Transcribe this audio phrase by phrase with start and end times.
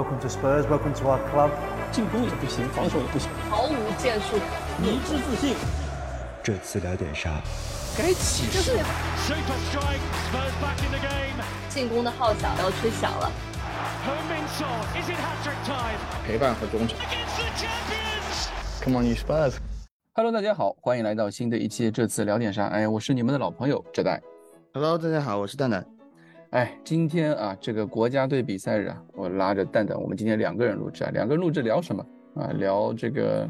[0.00, 0.64] Welcome to Spurs.
[0.66, 1.50] Welcome to our club.
[1.92, 4.36] 进攻也不行，防守也不行，毫无建树，
[4.78, 5.54] 迷之自信。
[6.42, 7.42] 这次聊点啥？
[7.98, 8.78] 该起势。
[9.18, 11.44] Super strike, Spurs back in the game.
[11.68, 13.30] 进攻的号角要吹响了。
[14.94, 15.98] Is it hat-trick time?
[16.26, 16.98] 陪伴和忠诚。
[18.82, 21.90] Come on, you Spurs！Hello，大家好，欢迎来到新的一期。
[21.90, 22.68] 这次聊点啥？
[22.68, 24.22] 哎，我是你们的老朋友这代。
[24.72, 25.84] Hello，大家好，我是蛋蛋。
[26.50, 32.04] 哎，今天啊，这个国家队比赛日啊，我拉着蛋蛋，我们今天两个人录制啊，两个人录制聊什么
[32.34, 32.50] 啊？
[32.58, 33.48] 聊这个，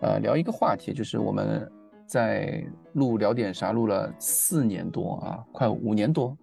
[0.00, 1.66] 呃，聊一个话题，就是我们
[2.06, 6.36] 在录聊点啥，录了四年多啊，快五年多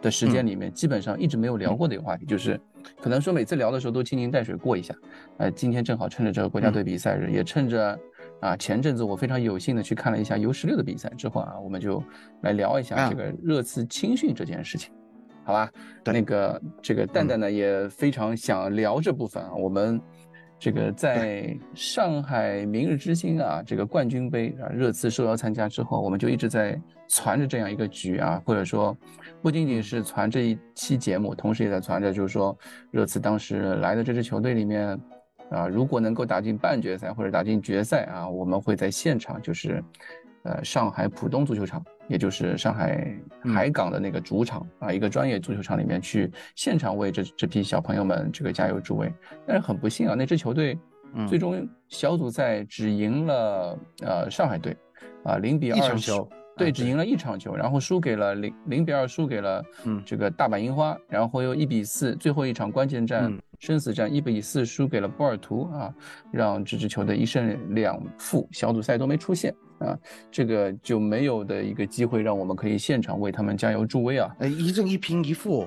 [0.00, 2.60] 的时间里面，基本上一直没有聊过的一个话题，就是
[3.00, 4.94] 可能说每次聊的时候都蜻蜓带水过一下。
[5.38, 7.98] 呃，今天正好趁着这个国家队比赛日，也趁着
[8.38, 12.00] 啊前阵子我非常有幸的去看了一下 U 十六的比赛之后啊，我们就
[12.42, 14.94] 来聊一下这个热刺青训这件事情。
[15.44, 15.70] 好吧，
[16.04, 19.52] 那个这个蛋蛋呢也非常想聊这部分啊。
[19.54, 20.00] 我们
[20.58, 28.96] 这个在上海明日之星啊这个冠军杯啊热刺受邀参加之后，我们就一直在攒着这样一个局啊，或者说
[29.42, 32.56] 不仅仅是攒这一期节目，同时也在攒着就是说
[32.90, 34.98] 热刺当时来的这支球队里面
[35.50, 39.82] 啊，如果能够打进半决赛或者打进决赛啊，我们会在现场就是。
[40.44, 49.12] 呃，上海浦东足球场，也就是上海海港的那个主场、嗯、啊，一个专业足球场里面去现场为这这批小朋友们这个加油助威。
[49.46, 50.78] 但是很不幸啊，那支球队
[51.28, 54.76] 最终小组赛只赢了、嗯、呃上海队，
[55.24, 63.24] 啊零比二球，对，只赢了一场球，然后输给了零零比二输给了嗯这个大阪樱花，然后又一比四，最后一场关键战。
[63.24, 65.94] 嗯生死战一比四输给了波尔图啊，
[66.32, 69.98] 让这支球队一胜两负，小组赛都没出现啊，
[70.30, 74.36] 这个就没有的一个机会让我们可以现场为他们加油助威啊！
[74.38, 75.66] 哎，一胜一平一负，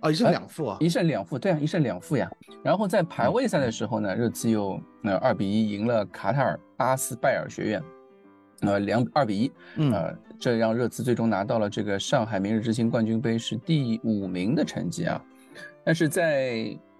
[0.00, 2.30] 啊，一胜两负啊，一胜两负，对啊，一胜两负呀。
[2.62, 7.82] 然后在排位赛的时候呢，热刺又呃二比一赢了卡塔尔阿斯拜尔学院，
[8.60, 9.52] 呃两二比一，
[9.90, 15.24] 呃，这让热刺最终拿到了这个上海明日之星冠军杯是第五名的成绩啊，
[15.84, 16.56] 但是在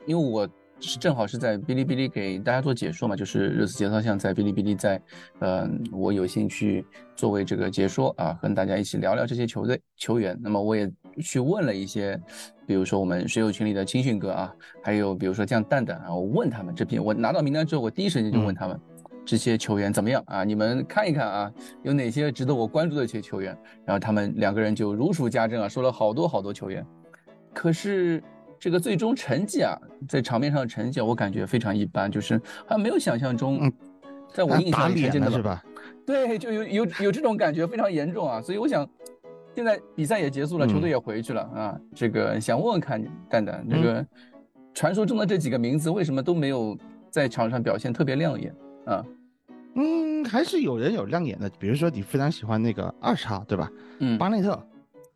[0.06, 0.48] 因为我
[0.88, 5.00] 是正好是在哔哩哔哩给大家做解说嘛，就是热刺节操项在哔哩哔哩在，
[5.38, 6.84] 嗯，我有兴趣
[7.15, 10.38] 作为这个解说啊，跟大家一起聊聊这些球队球员。
[10.42, 10.91] 那么我也
[11.21, 12.21] 去问了一些，
[12.66, 20.42] 比如说我们水友群里的青训哥啊，还有比如说像蛋蛋啊，我问他们这批，我拿到名单之后，我第一时间就问他们、嗯、这些球员怎么样啊？
[20.42, 21.53] 你们看一看啊，
[21.84, 23.56] 有哪些值得我关注的一些球员？
[23.84, 26.84] 然后他们两个人就如数家珍啊，说了好多好多球员，
[27.54, 28.22] 可是。
[28.62, 29.76] 这个最终成绩啊，
[30.08, 33.72] 在场面上的成绩，我感觉非常一般，就是好像没有想象中，嗯、
[34.32, 35.60] 在我印象里真的是吧？
[36.06, 38.40] 对，就有有有这种感觉，非常严重啊。
[38.40, 38.88] 所以我想，
[39.56, 41.80] 现在比赛也结束了，球队也回去了、嗯、啊。
[41.92, 44.06] 这个想问问看蛋蛋，这个
[44.72, 46.78] 传说中的这几个名字为什么都没有
[47.10, 48.54] 在场上表现特别亮眼
[48.86, 49.04] 啊？
[49.74, 53.68] 嗯，还是有人有亮眼的，比如说你非常喜欢那个二叉，对吧？
[53.98, 54.56] 嗯，巴内特，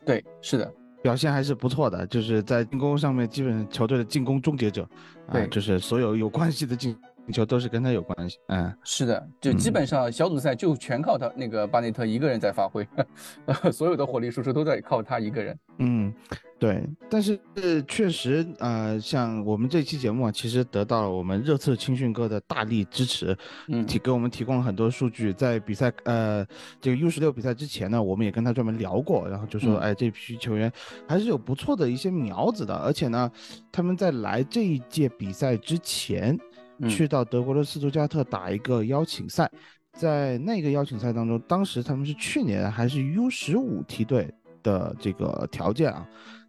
[0.04, 0.68] 对，是的。
[1.06, 4.82] 表现还是不错的，就是在进攻上面，基本球队的进攻终结者，
[5.28, 6.98] 啊、呃，就是所有有关系的进
[7.32, 8.38] 球都是跟他有关系。
[8.48, 12.84] 嗯，是的，就基本上小组赛就全靠他、嗯、那个巴内特一个人在发挥，
[13.70, 15.56] 所有的火力输出都在靠他一个人。
[15.78, 16.12] 嗯，
[16.58, 17.38] 对，但是
[17.86, 23.36] 确实，呃，像我们这期节目啊，其实得到了我们热刺青训哥的大力支持，
[23.68, 25.34] 嗯，提给我们提供了很多数据。
[25.34, 26.46] 在比赛，呃，
[26.80, 30.72] 这个 U 十六比赛之前呢，我们也跟他专门聊过，然后就说，嗯、哎，这批球员
[31.06, 33.30] 还是有不错的一些苗子的，而且呢，
[33.70, 36.38] 他们在来这一届比赛之前，
[36.78, 39.50] 嗯、去到德国的斯图加特打一个邀请赛，
[39.92, 46.08] 在那个邀请赛当中，当时他们是去年还是 U 十五梯队的这个条件啊。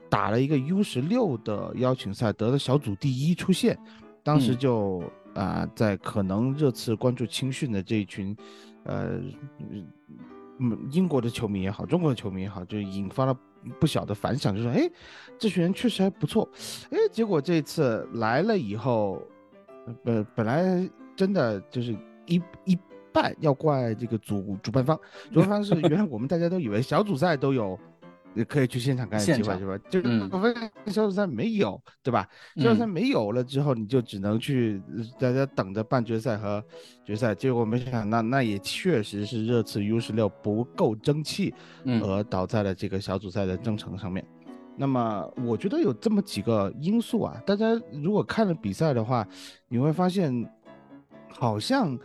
[0.09, 3.77] 打了一个 U 十六的邀请赛，得了小组第一出线，
[4.23, 4.99] 当时就
[5.33, 8.35] 啊、呃，在可能热刺关注青训的这一群，
[8.83, 9.19] 呃，
[10.59, 13.37] 嗯，英国的球迷也好，中国的球迷也好，就引发了
[13.79, 14.89] 不小的反响，就说，哎，
[15.37, 16.47] 这群人确实还不错，
[16.89, 19.21] 哎，结果这次来了以后，
[20.05, 21.93] 呃，本来真的就是
[22.25, 22.77] 一一
[23.11, 24.97] 半要怪这个主主办方，
[25.33, 27.77] 主办方是原来我们大家都以为小组赛都有。
[28.47, 29.77] 可以去现场看的机会是吧？
[29.89, 29.99] 就
[30.31, 32.27] 我发现小组赛没有，对吧？
[32.57, 34.81] 小组赛没有了之后，你就只能去
[35.19, 36.63] 大家等着半决赛和
[37.03, 37.33] 决赛。
[37.33, 41.53] 结果没想到，那那也确实是热刺 U 十六不够争气，
[41.85, 44.23] 而倒在了这个小组赛的征程上面。
[44.75, 49.27] 那么我觉得有这么几个因素啊，大家如果看了比赛的话，
[49.67, 50.47] 你会发现
[51.29, 51.97] 好像。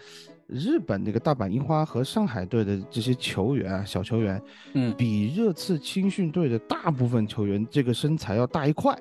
[0.52, 4.43] 日本那个大阪樱花和上海队的这些球员啊，小球员，
[4.75, 8.94] 嗯，比热刺青训队的大部分球员这个身材要大一块，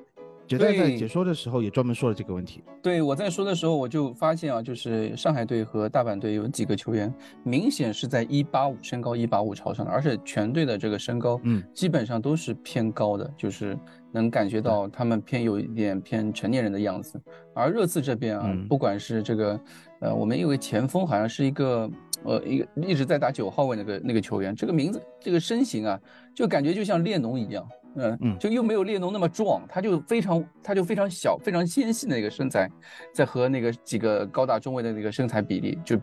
[0.46, 2.64] 杰代在解说的时候也专门说了这个问题。
[2.82, 7.12] 对，我在说的时候，我就发现啊，就是上海队和大阪队有几个球员，
[7.44, 13.78] 明显是在一八五身高一八五朝上的，而且全队的这个身高，嗯，基本上都是偏高的，就是
[14.10, 17.20] 能感觉到他们偏有一点偏成年人的样子。
[17.54, 18.66] 而热刺这边啊，嗯。
[18.66, 19.60] 不管是这个，
[20.02, 21.88] 呃，我们有个前锋好像是一个，
[22.24, 25.98] 呃，一个一直在打九号位那个那个球员，这个名字这个身形啊，
[26.34, 27.66] 就感觉就像列侬一样。
[27.94, 32.66] 嗯嗯就又没有列侬那么壮，他就非常，他就非常小，非常纤细的那个身材，
[33.12, 36.00] 在和那个几个高大中卫的那个身材比例就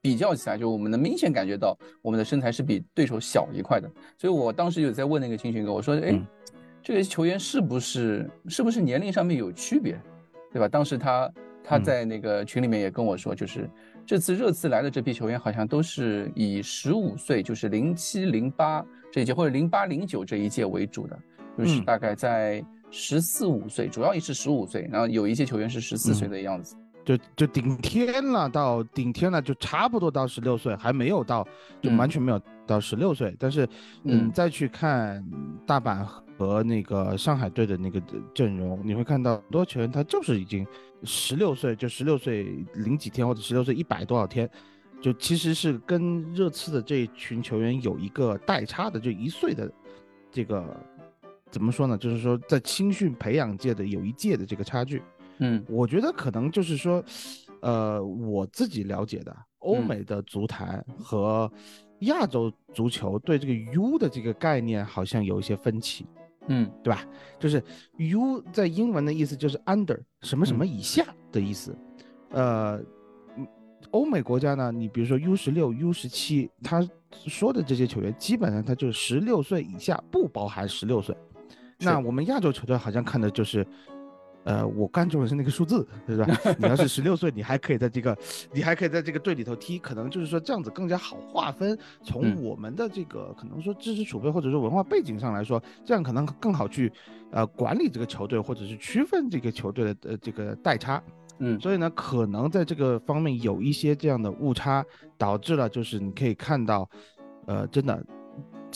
[0.00, 3.88] 比较起来，就我们能明显感觉到我们的身材是比对手小一块的。
[4.16, 6.26] 所以我当时有在问那个青训哥，我说，哎嗯，
[6.82, 9.94] 这个球员是不是是不是年龄上面有区别，
[10.50, 10.66] 对吧？
[10.66, 11.30] 当时他
[11.66, 11.84] 他嗯。
[11.84, 13.68] 在那个群里面也跟我说，就是
[14.06, 21.18] 这次热刺来的这批球员好像都是以十五岁，就是零七零八这一届或者零八零九这一届为主的，
[21.58, 21.84] 就是嗯。
[21.84, 26.30] 大概在十四五岁，主要也是十五岁，然后有一些球员是十四岁嗯。
[26.30, 26.76] 的样子。
[27.04, 31.46] 就就顶天了，到顶天了，就差不多到十六岁，还没有到，
[31.80, 31.96] 就嗯。
[31.96, 33.34] 完全没有到十六岁。
[33.38, 33.64] 但是，
[34.04, 34.32] 嗯，嗯。
[34.32, 35.24] 再去看
[35.64, 36.04] 大阪
[36.38, 38.00] 和那个上海队的那个
[38.34, 40.66] 阵容，你会看到很多球员他就是已经
[41.02, 42.44] 十六岁，就十六岁
[42.74, 44.48] 零几天或者十六岁一百多少天，
[45.00, 49.72] 就其实是跟热刺的这一群球员有一个代差的，就一岁的
[50.30, 50.76] 这个
[51.50, 51.96] 怎么说呢？
[51.96, 55.02] 就是说在青训培养界的有一届的这个差距。
[55.38, 57.04] 嗯我觉得可能就是说，
[57.60, 61.50] 呃，我自己了解的欧嗯美的足坛和
[62.00, 66.06] 亚洲足球对这个 U 的这个概念好像有一些分歧，
[66.48, 67.04] 嗯对吧？
[67.38, 67.62] 就是
[67.98, 71.76] U 在英文的意思就是 under 什么什么以下的意思，
[72.30, 72.76] 呃。
[72.76, 72.86] 嗯
[73.92, 76.86] 欧美国家呢，你比如说 U 十六、U 十七，他
[77.26, 81.16] 说的这些球员，基本上他就是十六岁以下，不包含十六岁。
[81.78, 83.64] 那我们亚洲球队好像看的就是，
[84.46, 86.26] 呃，我看中的是那个数字， 是吧？
[86.56, 88.16] 你要是十六岁，你还可以在这个，
[88.52, 91.76] 你还可以在这个队里头踢，可能就是说这样子更加好划分。
[92.04, 96.92] 从嗯我们的这个可能说知识储备或者说文化背景上来说，这样可能更好去
[97.32, 101.02] 呃管理这个球队，或者是区分这个球队的呃这个代差。
[101.38, 104.82] 嗯所以呢，可能在这个方面有一些这样的误差，
[105.18, 106.88] 导致了就是你可以看到，
[107.46, 108.02] 呃，真的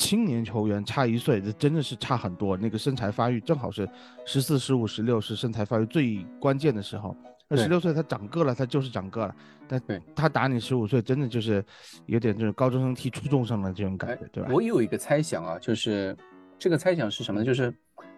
[0.00, 2.56] 青年球员差一岁，这真的是差很多。
[2.56, 3.86] 那个身材发育正好是
[4.24, 7.14] 十四、十五、十六是身材发育最关键的时候。
[7.48, 9.36] 那对十六岁他长个了，他就是长个了，
[9.68, 11.62] 但对他打你十五岁，真的就是
[12.06, 14.48] 有点就是高中生踢初中生的这种感觉，对吧？
[14.50, 16.16] 我有一个猜想啊，就是
[16.58, 17.44] 这个猜想是什么呢？
[17.44, 17.70] 就是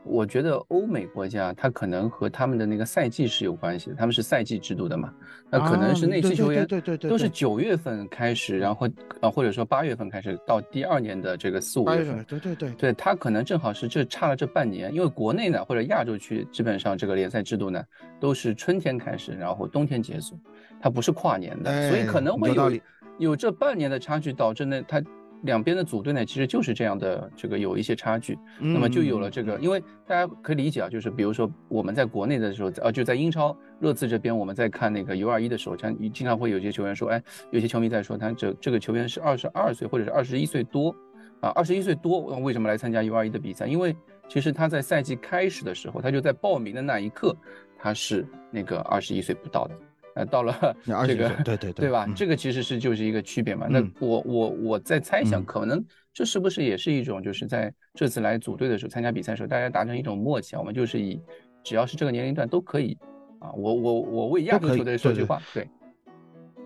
[0.05, 5.14] 我觉得欧美国家它可能和他们的那个赛季是有关系的，他们是赛季制度的嘛，
[5.49, 8.88] 那可能是那些球员对对对对都是九月份开始，然后
[9.20, 12.70] 啊或者说八月份开始到第二年的这个四五月份对对对。
[12.73, 17.81] 对他可能正好是这差了这半年，因为国内呢或者亚洲区基本上这个联赛制度呢
[18.19, 20.37] 都是春天开始，然后冬天结束，
[20.81, 22.73] 它不是跨年的，所以可哎能会有
[23.19, 25.00] 有这半年的差距，导致呢它
[25.42, 40.94] 两边的组队呢其实就是这样的这个有一些差距，那么就有了这个，因为大家可以理解啊，就是比如说我们在国内的时候，呃就在英超热刺这边，我们在看那个 U 二一的时候，像经常会有些球员说，哎，有些球迷在说他这这个球员是二十二岁或者是二十一岁多。
[41.40, 43.66] 啊，二十一岁多，为什么来参加 U 二一的比赛？
[43.66, 43.96] 因为
[44.28, 47.36] 其实他在赛季开始的时候，他就在报名的那一刻，
[47.76, 49.74] 他是那个二十一岁不到的。
[50.14, 50.54] 呃，到了
[51.06, 52.04] 这个20岁对对对对吧？
[52.06, 53.66] 嗯这个其实是就是一个区别嘛。
[53.69, 61.20] 那嗯我我我在猜想，嗯可能这是不是也是一种，就是在这次来组队的时候，参加比赛的时候，大家达成一种默契啊，我们就是以
[61.64, 62.96] 只要是这个年龄段都可以
[63.38, 63.50] 啊。
[63.52, 65.69] 我我我为亚洲球队说句话，对，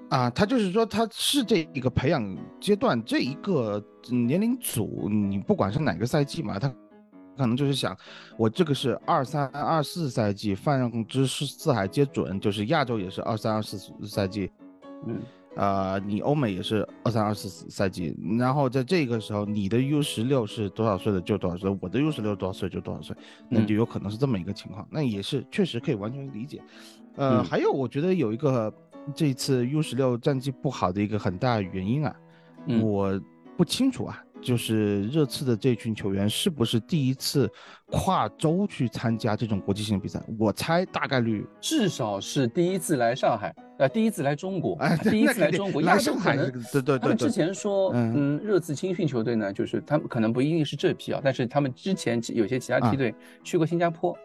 [0.09, 6.75] 啊，他就是说他是这一个培养阶段这一个嗯年龄组，你不管是哪个赛季嘛，他
[7.37, 7.97] 可能就是想，
[8.37, 14.51] 我这个是二三二四赛季，泛之四海皆准，就是亚洲也是二三二四赛季，
[15.07, 15.21] 嗯。
[15.59, 23.17] 呃，你欧美也是二三二四赛季，然后在这个时候，你的 U 十六是多少岁的就多少岁，我的 U 十六多少岁就多少岁，
[23.49, 23.67] 那嗯。
[23.67, 26.63] 就有可能是这么一个情况，那也是确实可以完全理解。
[27.15, 27.45] 呃，嗯。
[27.45, 28.71] 还有我觉得有一个
[29.15, 32.15] 这次 U 十六战绩不好的一个很大原因啊，
[32.67, 32.83] 嗯。
[32.83, 33.19] 我
[33.57, 37.51] 不清楚啊，就是热刺的这群球员是不是第一次
[37.87, 40.23] 跨州去参加这种国际性的比赛？
[40.39, 41.45] 我猜大概率。
[41.61, 48.13] 至少是第一次来上海，呃，第一次来中国，哎第一次来中国，来上海这个对对对对他们之前说，嗯。
[48.17, 53.13] 嗯，热刺青训球队呢，就是他们可能不一定是这批啊，但是他们之前有些其他啊梯队
[53.43, 54.17] 去过新加坡，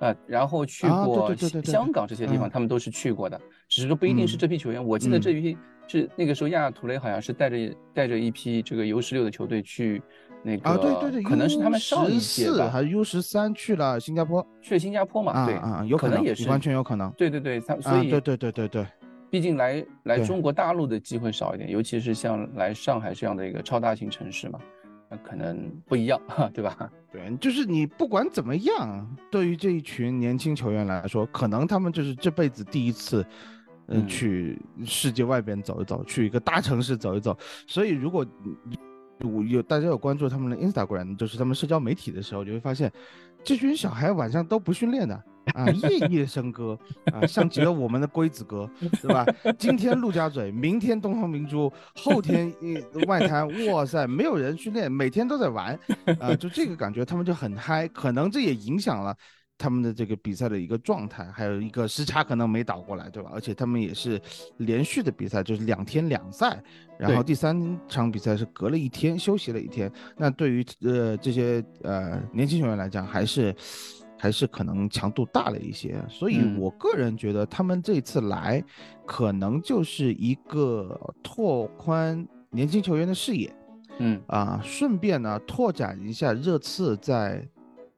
[0.00, 2.50] 啊，然后去过香港这些地方，嗯。
[2.50, 4.38] 他们都是去过的，只是说不一定是嗯。
[4.38, 4.82] 这批球员。
[4.82, 5.20] 我记得嗯。
[5.20, 5.58] 这批
[5.88, 7.56] 是那个时候亚亚图雷好像是带着
[7.94, 10.02] 带着一批这个 U 十六的球队去
[10.44, 15.46] 那个啊，对对对，可能是他们上一届吧，还是 U 十三去了新加坡，去了新加坡嘛？
[15.46, 17.10] 对啊啊，有可能也是完全有可能。
[17.12, 18.86] 对对对，他所啊，以对对对对对，
[19.30, 24.60] 毕竟来来中国大陆的机会少一点，尤其是像来上海这样的一个超大型城市嘛，
[25.10, 26.20] 那可能不一样，
[26.52, 26.76] 对吧？
[27.10, 33.24] 对，就是你不管怎么样，对于这一群年轻球员来说，可能他们就是这辈子第一次，
[33.88, 37.36] 嗯，嗯去世界外边走一走，去一个大城市走一走。
[37.66, 38.24] 所以如果
[39.20, 42.92] 有有大家有关注他们的 Instagram，就是他们社交媒体的时候，你会发现，
[43.42, 45.14] 这群小孩晚上都不训练的
[45.54, 46.78] 啊，夜 夜笙歌
[47.12, 48.70] 啊，像极了我们的龟子哥，
[49.02, 49.26] 对吧？
[49.58, 52.52] 今天陆家嘴，明天东方明珠，后天
[52.92, 55.76] 呃外滩，哇塞，没有人训练，每天都在玩，
[56.20, 59.16] 啊，就这个感觉，他们就很嗨，可能这也影响了。
[59.58, 63.30] 他们的这个比赛的一个状态，还有一个时差可能没倒过来，对吧？
[63.34, 64.20] 而且他们也是
[64.58, 66.62] 连续的比赛，就是两天两赛，
[66.96, 69.90] 然后第三场比赛是隔了一天休息了一天。
[70.16, 73.54] 那对于呃这些呃年轻球员来讲，还是
[74.16, 76.00] 还是可能强度大了一些。
[76.08, 78.62] 所以嗯我个人觉得他们这次来，
[79.04, 83.52] 可能就是一个拓宽年轻球员的视野，
[83.98, 87.46] 嗯啊，顺便呢拓展一下热刺在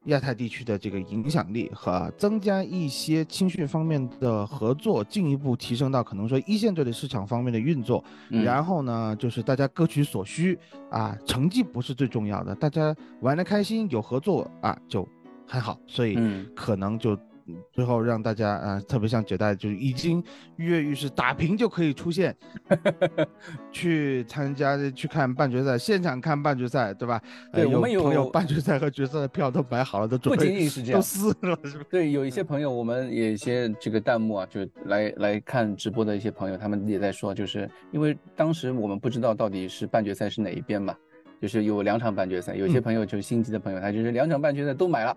[0.06, 8.02] 亚太地区的这个影响力和增加一些青训方面的合作，进一步提升到可能说一线队的市场方面的运作。
[8.30, 10.58] 嗯然后呢，就是大家各取所需
[10.90, 15.06] 啊，成绩不是最重要的，大家玩的开心，有合作啊就
[15.46, 15.78] 很好。
[15.86, 17.18] 所以嗯可能就。
[17.46, 20.22] 嗯最后让大家啊、特别像九代，就是已经
[20.56, 22.36] 跃跃欲试，打平就可以出现，
[23.72, 27.20] 去参加去看半决赛，现场看半决赛，对吧？
[27.52, 31.84] 呃对我们有朋友半决赛和决赛的票都买好了，都准备不仅仅是这样都撕了，是吧？
[31.90, 40.94] 对，有一些朋友，我们也有一些这个弹幕啊，就来来看直播的一些朋友，他们也在说，就是因为当时我们不知道到底是半决赛是哪一边嘛，
[41.40, 45.16] 就是有两场半决赛，有些嗯朋友就是心急的朋友，他就是两场半决赛都买了，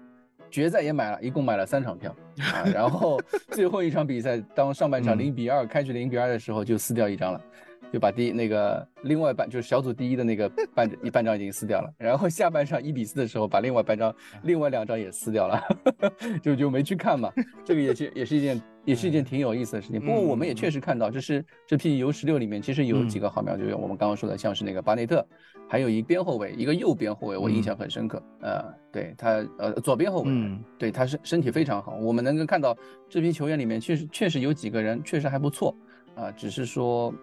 [0.54, 2.16] 决赛也买了，一共买了三场票
[2.54, 3.20] 啊，然后
[3.50, 7.42] 最后一场比赛，当上半场嗯零比二、开局零比二的时候就撕掉一张了。
[7.94, 15.62] 就把第那个另外半就是小组第一的那个半一半张已经撕掉了，然后下半场一比四的时候把另外半张另外两张也撕掉了，
[16.42, 17.32] 就就没去看嘛。
[17.64, 20.02] 这个也是也是一件也是一件挺有意思的事情。
[20.02, 25.24] 不过我们也确实看到，这是这批 U 十六里面其实有几个好苗，就是我们刚刚说的，像是那个巴内特，
[25.70, 28.20] 还有一边后卫，一个右边后卫，我印象很深刻。
[28.42, 31.96] 呃，对他呃左边后卫，嗯对他是身体非常好。
[31.98, 32.76] 我们能够看到
[33.08, 35.78] 这批球员里面确实确实有几个人确实还不错
[36.16, 37.14] 啊、只是说。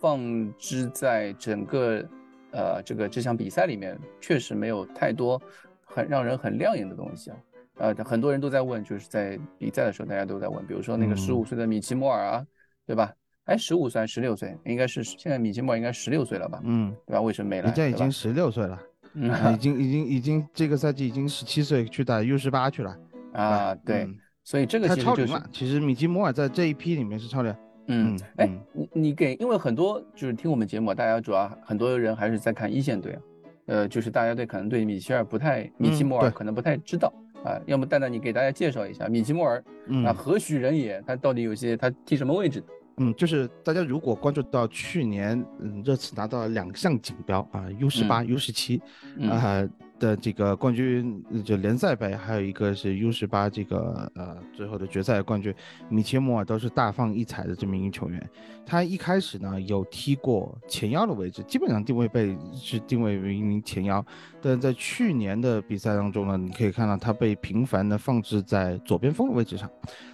[0.00, 0.20] 放
[0.58, 2.04] 置在整个
[2.52, 5.40] 呃这个这场比赛里面，确实没有太多
[5.84, 7.36] 很让人很亮眼的东西啊。
[7.78, 12.46] 呃，很多人都在问，就是在比赛的时候，大家都在问，比如说那个嗯十五岁的米奇莫尔啊，
[12.84, 13.12] 对吧？
[13.44, 14.56] 哎，十五岁还是十六岁？
[14.64, 16.60] 应该是现在米奇莫尔应该十六岁了吧？
[16.64, 17.20] 嗯，对吧？
[17.20, 17.66] 为什么没来？
[17.66, 18.80] 人家已经十六岁了，
[19.14, 22.98] 嗯啊已经已经已经这个赛季已经十七岁去打 U 十八去了，
[23.32, 25.50] 啊，对，嗯所以这个他其实就是超龄了。
[25.52, 27.54] 其实米奇摩尔在这一批里面是超龄。
[27.88, 33.20] 嗯嗯，哎嗯，你你给，因为很多就是听我们节目，大家主要很多人还是在看一线队啊，
[33.66, 37.12] 呃，就是大家对可能对米切尔不太，米奇莫尔可能不太知道
[37.44, 41.02] 啊，要么蛋蛋你给大家介绍一下米奇莫尔嗯啊，何许人也？
[41.06, 42.62] 他到底有些他踢什么位置？
[43.00, 48.82] 嗯，就是大家如果关注到去年，嗯，热刺拿到了两项锦标啊，U 十八、U 十七
[49.16, 55.54] 嗯啊的这个冠军，呃就联赛杯，还有一个是 U 十八这个呃最后的决赛冠军，
[55.88, 58.30] 米切莫尔都是大放异彩的这么一个球员。
[58.64, 64.04] 他一开始呢有踢过前腰的位置，基本上定位被是定位为一名前腰，
[64.42, 69.70] 但在去年的比赛当中呢，你可以看到他被频繁的放置在左边锋的位置上。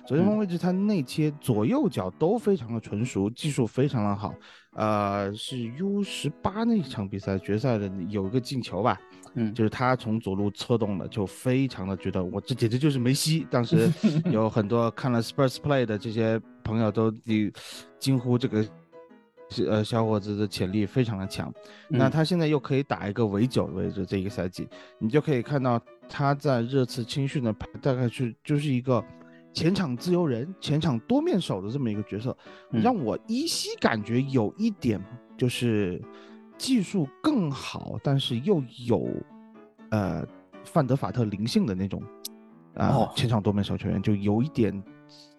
[0.07, 4.35] 左边锋位置，他内切左右脚都非常的纯熟，技术非常的好。
[4.75, 9.01] 呃，是 U 十八那场比赛决赛的有一个进球吧，
[9.35, 13.47] 嗯就是他从左路策动的，就非常的觉得我这简直就是梅西。
[13.51, 13.93] 当时
[14.31, 17.53] 有很多看了 Spurs play 的这些朋友都惊
[17.99, 18.65] 惊呼这个。
[19.69, 21.53] 呃，小伙子的潜力非常的强，
[21.89, 24.67] 那嗯他现在又可以打一个围九的位置，这一个赛季，
[24.99, 29.05] 你就可以看到他在热刺青训的排大概是就是一个
[29.53, 32.37] 前场自由人、前场多面手的这么一个角色，
[32.73, 34.99] 嗯让我依稀感觉有一点
[35.37, 36.03] 就是
[36.59, 39.09] 技术更好，但是又有
[39.91, 40.27] 呃
[40.65, 42.03] 范德法特灵性的那种
[42.75, 44.83] 啊、哦前场多面小球员，就有一点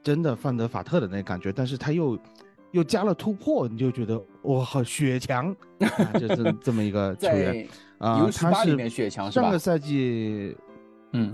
[0.01, 2.17] 真的范德法特的那感觉，但是他又。
[2.71, 6.19] 又加了突破，你就觉得哇，好血强 啊！
[6.19, 7.65] 就是这么一个球员
[7.99, 9.57] 啊他是八里面血强是吧上个？
[9.57, 10.53] 赛季
[11.13, 11.33] 嗯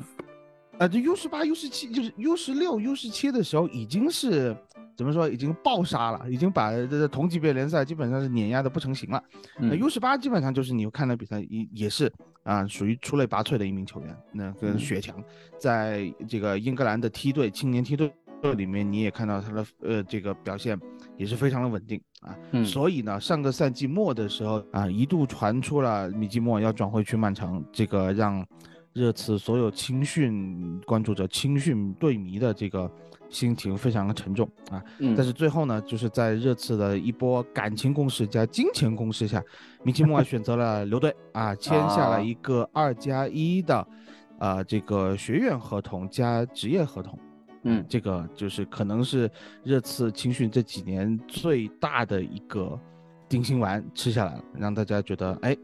[0.77, 4.55] 啊，这 U 十八、U 十七就是 U 十六、U 十七的时候，已经是
[5.01, 9.23] 怎么说，已经爆杀了，已经把这这同级别联赛基本上是碾压的不成形了。
[9.57, 12.11] 那嗯 U 十八基本上就是你看的比赛也也是
[12.43, 15.15] 啊，属于出类拔萃的一名球员，那个嗯雪强，
[15.57, 18.13] 在这个英格兰的梯队青年梯队
[18.55, 20.79] 里面，你也看到他的呃这个表现
[21.17, 22.37] 也是非常的稳定啊。
[22.51, 28.45] 嗯所以呢，上个赛季末的时候啊，一度传出了米基莫要转会去曼城，这个让
[28.93, 32.91] 热刺所有青训关注者、青训队迷的这个
[33.29, 34.83] 心情非常的沉重啊。
[34.99, 39.41] 嗯但是最后呢，就是在热刺的一波感情攻势加金钱攻势下，
[39.83, 43.87] 米基莫 选择了留队啊，签下啊了一个二加一的，
[44.39, 47.17] 呃，这个学院合同加职业合同。
[47.63, 49.29] 嗯这个就是可能是
[49.63, 52.77] 热刺青训这几年最大的一个
[53.29, 55.55] 定心丸吃下来了，让大家觉得哎，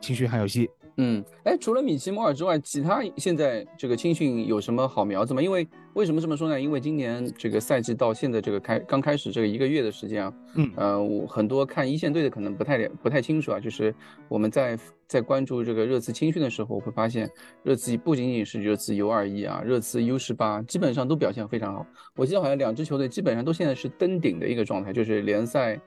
[0.00, 0.68] 青训还有戏。
[0.98, 5.42] 嗯，哎，除了米奇摩尔之外，其他现在这个青训有什么好苗子吗？
[5.42, 6.58] 因为为什么这么说呢？
[6.58, 13.94] 因为今年这个赛季到现在这个开刚开始这个一个月的时间啊，嗯呃，我很多看一线队的可能不太了不太清楚啊，就是
[14.26, 17.30] 我们在在关注这个热刺青训的时候，会发现
[17.62, 21.86] 热刺不仅仅是热刺 U 二一啊，热刺 U 十八基本上都表现非常好。
[22.14, 25.78] 我记得好像两支球队基本上都现在是登顶的一个状态，就是联赛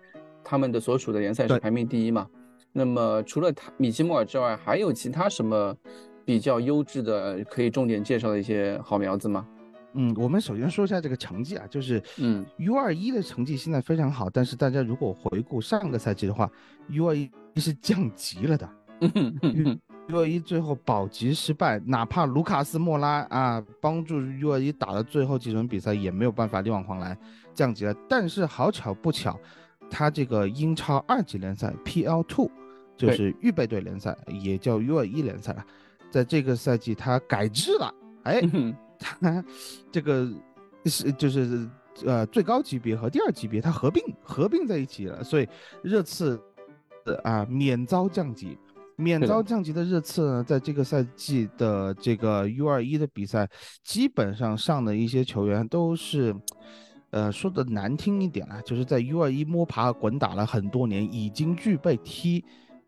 [0.44, 2.28] 他们的所属的联赛是排名第一嘛。
[2.71, 5.75] 那么除了他米奇莫尔之外，还有其他什么
[6.23, 9.47] 比较优质的可以重点介绍的一些好苗子吗？
[9.93, 16.47] 嗯，我们首先说一下这个成绩啊，就是嗯 U 二一的成绩现在非常好，但是大家如果回顾上个赛季的话
[16.89, 18.69] ，U 二一是降级了的。
[20.09, 27.17] U 二一最后保级失败，哪怕卢卡斯莫拉啊帮助 U 二一打了最后几轮比赛，也没有办法力挽狂澜，
[27.53, 27.95] 降级了。
[28.07, 29.39] 但是好巧不巧，
[29.89, 32.50] 他这个英超二级联赛 PL Two，
[32.96, 35.65] 就是预备队联赛，也叫 U 二一联赛了，
[36.12, 37.93] 在这个赛季他改制了，
[38.24, 39.43] 哎，嗯它
[39.91, 40.29] 这个
[40.86, 41.69] 是就是
[42.05, 45.48] 呃最高级别和第二级别他合并合并在一起了，所以
[45.81, 46.39] 热刺
[47.05, 48.58] 的啊免遭降级。
[48.98, 53.50] 免遭降级的热刺呢，在这个赛季的这个 U 二一的比赛，
[53.81, 56.36] 基本上上的一些球员都是，
[57.12, 62.43] 呃，说的难听一点啊，就是在 U 二一摸爬滚打了很多年，已经具备踢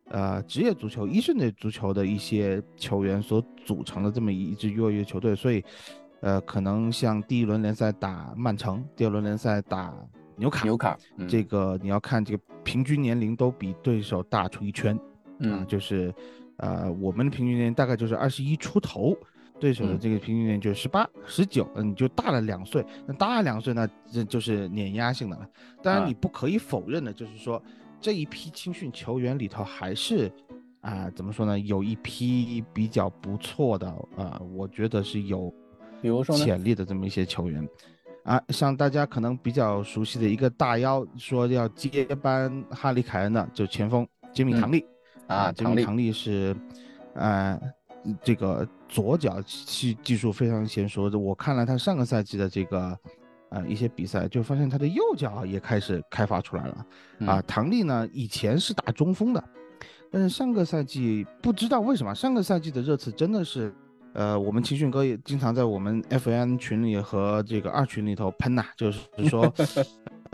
[0.09, 5.63] 呃职业足球、一线队足球的一些球员所组成的这么一支 U 二一球队，所以，
[6.19, 9.93] 呃，可能像第一轮联赛打曼城，第二轮联赛打
[10.35, 14.95] 纽卡，纽卡，嗯这个你要看这个平均年龄都比对手大出一圈。
[14.95, 15.01] 啊
[15.43, 16.13] 嗯，就是，
[16.57, 19.17] 呃，我们的平均年龄大概就是二十一出头，
[19.61, 22.83] 对手的嗯这个平均年龄就是十八、十九，嗯，你就大了两岁。
[23.05, 25.47] 那大了两岁呢，这就是碾压性的了。
[25.83, 27.61] 当然，啊你不可以否认的，就是说
[28.01, 30.31] 这一批青训球员里头还是，
[30.81, 35.53] 啊、怎么说呢，有一批比较不错的，呃，我觉得是有
[36.01, 36.43] 比如说呢？
[36.43, 37.65] 潜力的这么一些球员。
[38.23, 44.85] 啊，像大家可能比较熟悉的一个大妖，说要接班哈里凯恩的，就前锋杰米嗯唐利。
[45.27, 46.55] 啊，杰米，唐利是，
[47.13, 47.57] 呃，
[48.21, 51.17] 这个左脚技技术非常娴熟的。
[51.17, 52.99] 我看了他上个赛季的这个，
[53.49, 56.85] 呃，一些比赛，就发现他的右脚也开始开发出来了。
[57.25, 59.41] 啊，嗯唐丽呢以前是打中锋的，
[60.11, 63.73] 但是上个赛季不知道为什么，上个赛季的热刺真的是，
[64.13, 68.99] 呃，我们青训哥也经常在我们 FN 群里和这个二群里头喷呐、就是
[69.29, 69.53] 说，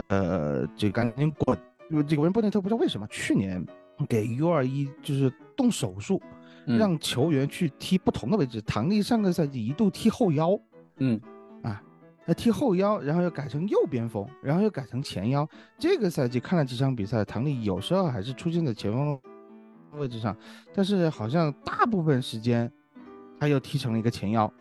[0.08, 1.56] 呃，这个赶紧滚。
[1.89, 3.65] 因为这个文波内特不知道为什么去年
[4.10, 6.37] 给 U 二一就是动手术，嗯
[6.75, 8.62] 让球员去踢不同的位置。
[8.62, 10.60] 唐利上个赛季一度踢后腰，
[10.97, 11.19] 嗯
[11.62, 11.82] 啊，
[12.25, 15.47] 那踢后腰，然后又改成右边锋，然后又改成前腰。
[15.77, 19.19] 这个赛季看了几场比赛，唐利有时候还是出现在前锋
[19.91, 20.36] 位置上，
[20.73, 22.71] 但是好像大部分时间
[23.39, 24.51] 他又踢成了一个前腰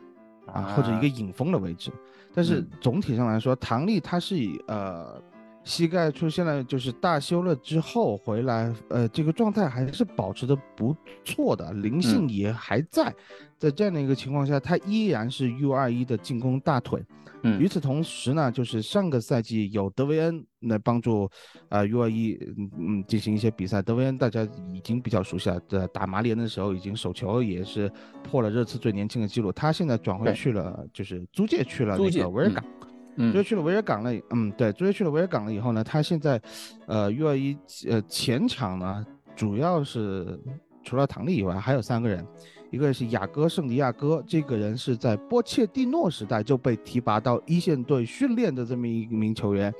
[0.47, 1.91] 啊，或者一个影锋的位置。
[2.33, 5.21] 但是嗯总体上来说，唐利他是以呃
[5.67, 13.13] 膝盖出现了就是大修了之后回来，呃这个状态还是保持的不错的，灵性也还在。
[13.59, 17.05] 在这样的一个情况下，他依然是 U 二一的进攻大腿。
[17.43, 21.29] 嗯与此同时呢，就是上个赛季有德维恩来帮助
[21.69, 27.91] 啊 U 二一嗯嗯进行一些比赛，德维恩大家已经比较熟悉了，在打马里恩的时候已经手球也是
[28.23, 32.65] 破了热刺最年轻的记录，他现在转会去了，就是租借去了那个维尔港。
[32.65, 32.86] 嗯
[33.17, 36.41] 租借去了维尔港了，嗯，对，朱雀去了维尔港了以后呢，他现在，
[36.87, 37.57] 呃，U 二一
[37.89, 40.39] 呃前场呢，主要是
[40.85, 42.27] 除了唐利以外，还有三个人，
[42.71, 49.73] 一个是雅戈圣迪亚戈，这个人是在波切蒂诺时代就被提拔到一线队训练的这么一名球员，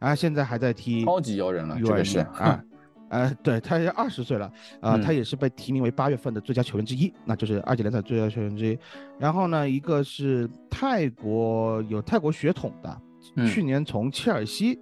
[0.00, 2.64] 啊，现在还在踢超级妖人了，U 二一这个是啊。
[3.10, 4.46] 呃，对，他也二十岁了，
[4.80, 8.78] 啊、嗯他也是被提名为八月份的最佳球员之一，那就是二级联赛最佳球员之一。
[9.18, 13.00] 然后呢，一个是泰国有泰国血统的
[13.36, 14.78] 嗯去年从切尔西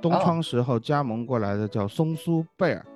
[0.00, 2.86] 冬哦窗时候加盟过来的叫松苏贝尔。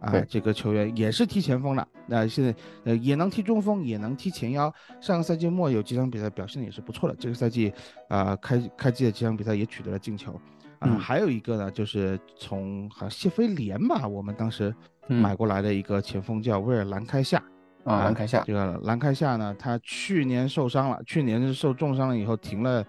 [0.00, 2.52] 啊对，这个球员也是踢前锋的，那、现在
[2.82, 4.68] 呃也能踢中锋，也能踢前腰。
[5.00, 7.72] 上个赛季末有几场比赛表现的也是不错的，这个赛季
[8.08, 10.34] 啊、开开季的几场比赛也取得了进球。
[10.82, 14.74] 啊、嗯还有一个呢，就是从好像谢菲联吧，我们当时
[15.08, 17.42] 嗯买过来的一个前锋叫威尔兰开夏。
[17.84, 22.84] 啊，兰开夏这个兰开夏呢，他去年受伤了，去年是受重伤了以后停了，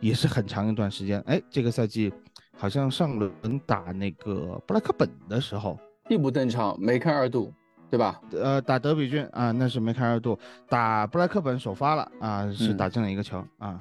[0.00, 1.20] 也是很长一段时间。
[1.26, 2.10] 哎，这个赛季
[2.56, 3.30] 好像上轮
[3.66, 7.52] 打那个布莱克本的时候，替补登场，梅开二度，
[7.90, 8.18] 对吧？
[8.32, 10.34] 呃，打德比郡啊，那是梅开二度；
[10.70, 13.78] 打布莱克本首发了啊，是嗯打进了一个球啊。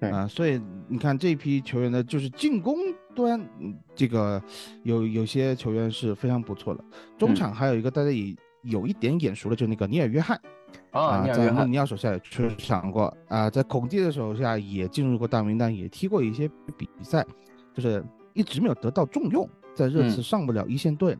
[0.00, 2.76] 对啊，所以你看这批球员的，就是进攻
[3.14, 4.40] 端，嗯这个
[4.84, 6.84] 有有些球员是非常不错的。
[7.16, 10.40] 中嗯场还有一个大家也有一点眼熟的，就是那个尼尔约翰。
[10.90, 17.24] 啊，在穆里，尼奥手下也出场过啊，在孔蒂的手下也进入过大名单，也踢过一些比赛，
[17.74, 21.16] 就是一直没有得到重用，在热刺嗯上不了一线队，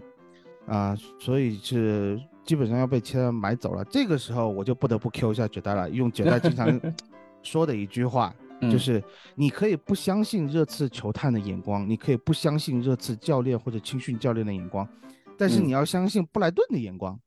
[0.67, 3.83] 啊，所以是基本上要被其他人买走了。
[3.87, 6.81] 这个时候我就不得不 Q 一下绝代了，用绝代经常
[7.43, 8.79] 说的一句话，就嗯。
[8.79, 9.03] 是
[9.35, 14.89] 你可以不相信热刺球探的眼光，你可以不相信热刺教练或者青训教练的眼光，
[15.37, 15.67] 但是嗯。
[15.67, 17.19] 你要相信布莱顿的眼光，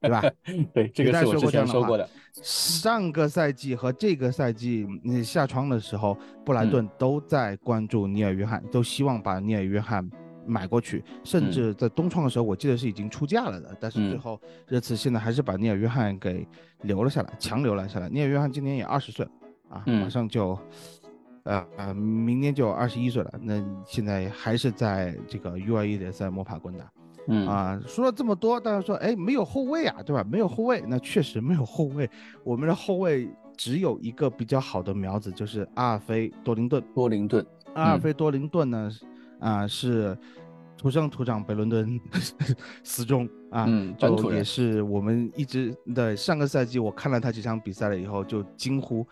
[0.00, 0.22] 对吧？
[0.72, 6.70] 对，这个代是我之前说过的，上个赛季和这个赛季你下窗的时候，布莱嗯。
[6.70, 10.08] 顿都在关注尼尔约翰，都希望把尼尔约翰
[10.46, 11.50] 买过去，甚嗯。
[11.50, 14.20] 至在冬窗的时候，我记得是已经出价了的，但是最嗯。
[14.20, 16.46] 后热刺现在还是把尼尔约翰给
[16.82, 18.08] 留了下来，强留了下来。
[18.08, 19.30] 尼尔约翰今年也二十岁了
[19.68, 20.58] 啊，嗯马上就。
[21.44, 26.84] 呃呃，明年就二十一岁了，那现在还是在这个 UAE 联赛摸爬滚打。
[27.26, 30.22] 嗯啊，说了这么多，大家说，哎，没有后卫啊，对吧？
[30.30, 32.10] 没有后卫，那确实没有后卫。
[32.44, 36.84] 我们的后卫只有一个比较好的苗子，就是阿尔菲多林顿。
[36.94, 38.90] 多林顿，阿尔菲多林顿呢，
[39.38, 40.14] 啊，是
[40.76, 41.98] 土生土长北伦敦
[42.84, 49.06] 死忠啊，嗯就也是我们一直的上个赛季，我看了他几场比赛了以后，就惊呼。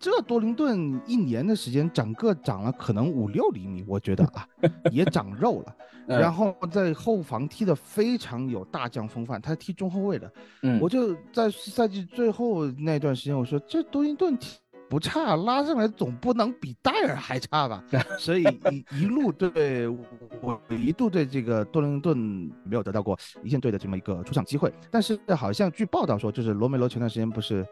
[0.00, 4.48] 这多林顿一年的时间整个长了可能五六厘米，我觉得啊，
[4.90, 5.76] 也长肉了。
[5.76, 10.32] 嗯然后在后防踢得非常有大将风范，他踢中后卫的，
[10.62, 14.58] 嗯我就在赛季最后那段时间，我说这多林顿踢
[14.88, 17.84] 不差，拉上来总不能比戴尔还差吧？
[18.18, 22.16] 所以一一路对我一度对这个多林顿
[22.64, 27.64] 没有得到过一线队的这么一个出场机会，但是好像据报道说，就是罗梅罗前段时间不是。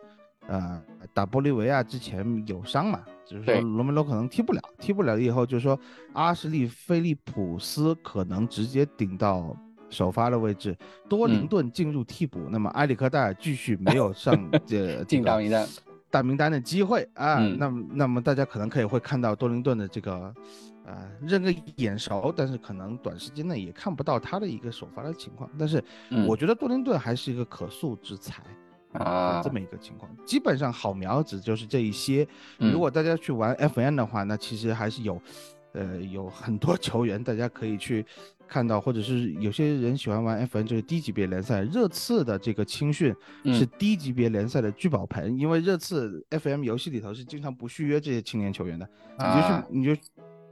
[0.49, 0.83] 呃，
[1.15, 5.79] 打玻利维亚之前有伤嘛，就是说罗梅罗可能踢不了，踢不了以后，就是说
[6.15, 9.55] 阿什利·菲利普斯可能直接顶到
[9.91, 10.75] 首发的位置，
[11.07, 14.35] 多林嗯顿进入替补，那么埃里克戴尔继续没有 上
[14.67, 15.69] 这进大名单，
[16.11, 20.35] 大名单的机会啊，嗯那么那么大家可能可以会看到多林顿的这个，
[20.87, 28.43] 呃，认个眼熟，但是可能短时间内也看不到他的一个首发的情况，但是嗯我觉得多林顿还是一个可塑之才。
[28.93, 32.27] 啊这么一个情况，基本上好苗子就是这一些。
[32.59, 35.21] 嗯如果大家去玩 FN 的话，那其实还是有，
[35.73, 38.05] 呃，有很多 球员大家可以去
[38.47, 41.63] 看到，或者是有些人喜欢玩 FN，就是低级别联赛。
[41.63, 49.97] 热刺的这个青训是嗯低级别联赛的聚宝盆，因为热刺 FM 游戏里头是经常不续约这些青年球员的，你就去、啊你就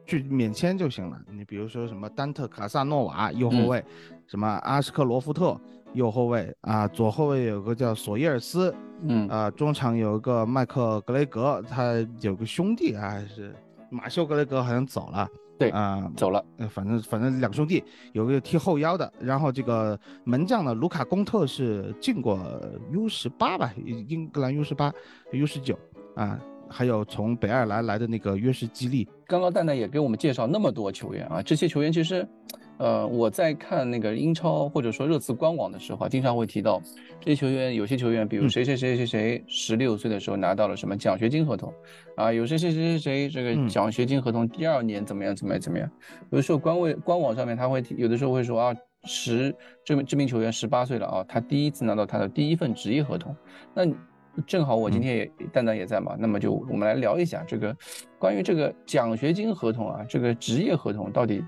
[0.05, 1.18] 去免签就行了。
[1.33, 3.85] 你比如说什么丹特卡萨诺瓦右后嗯卫，
[4.29, 5.61] 什么阿什克罗夫特
[5.92, 13.55] 右后卫啊，左后卫有个叫索耶尔斯，嗯啊，中场有一个麦克格雷格，他有个兄弟啊，还是
[13.90, 15.29] 马修格雷格好像走了。
[15.59, 22.38] 对啊，走了，呃，反正反正两兄弟，有个踢后腰的，然后这个门将呢，卢卡贡特是进过
[22.92, 24.92] U 十八吧，英格兰 U 十八、
[25.33, 25.79] U 十九
[26.14, 32.29] 啊，还有从北爱尔兰来的那个约什基利，刚刚蛋蛋也给我们介绍那么多球员啊，这些球员其实，
[32.78, 36.80] 呃，我在看那个英超或者说热刺官网的时候啊，经常会提到
[37.20, 38.50] 这些球员，有些球员，比如嗯。
[38.50, 41.72] 谁谁谁谁谁十六岁的时候拿到了什么奖学金合同，
[42.16, 43.68] 啊，有谁谁谁谁谁这个嗯。
[43.68, 45.90] 奖学金合同第二年怎么样怎么样怎么样，
[46.30, 53.34] 有的时候官位官网上面他会提有的时候会说啊，十这名这名球员十八岁了啊，他第一次拿到他的第一份职业合同，
[53.72, 53.84] 那
[54.46, 57.74] 正好我今天也蛋蛋也在嘛，那么就我们来聊一下这个
[58.18, 61.42] 关于这个奖学金合同啊，这个职业合同到底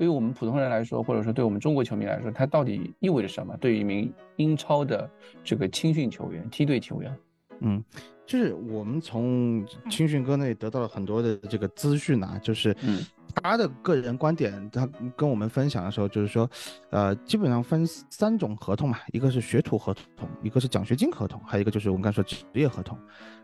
[0.00, 3.54] 对于我们普通人来说，或者说对我们中国球迷来说，它到底意味着什么？
[3.58, 5.06] 对于一名英超的
[5.44, 7.14] 这个青训球员、梯队球员，
[7.58, 7.84] 嗯，
[8.24, 16.48] 就是我们从青训哥那里得到了很多的这个资讯啊，就是嗯他的个人观点，他跟我们分享的时候，就是说，
[16.90, 22.98] 呃，基本上分三种合同嘛，一个是学徒合同，一个是奖学金合同，还有一个就是我们刚才说职业合同，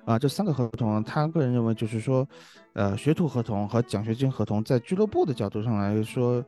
[0.04, 2.26] 啊，这三个合同，他个人认为就是说，
[2.72, 6.44] 呃，学徒合同和奖学金合同在俱乐部的角度上来说，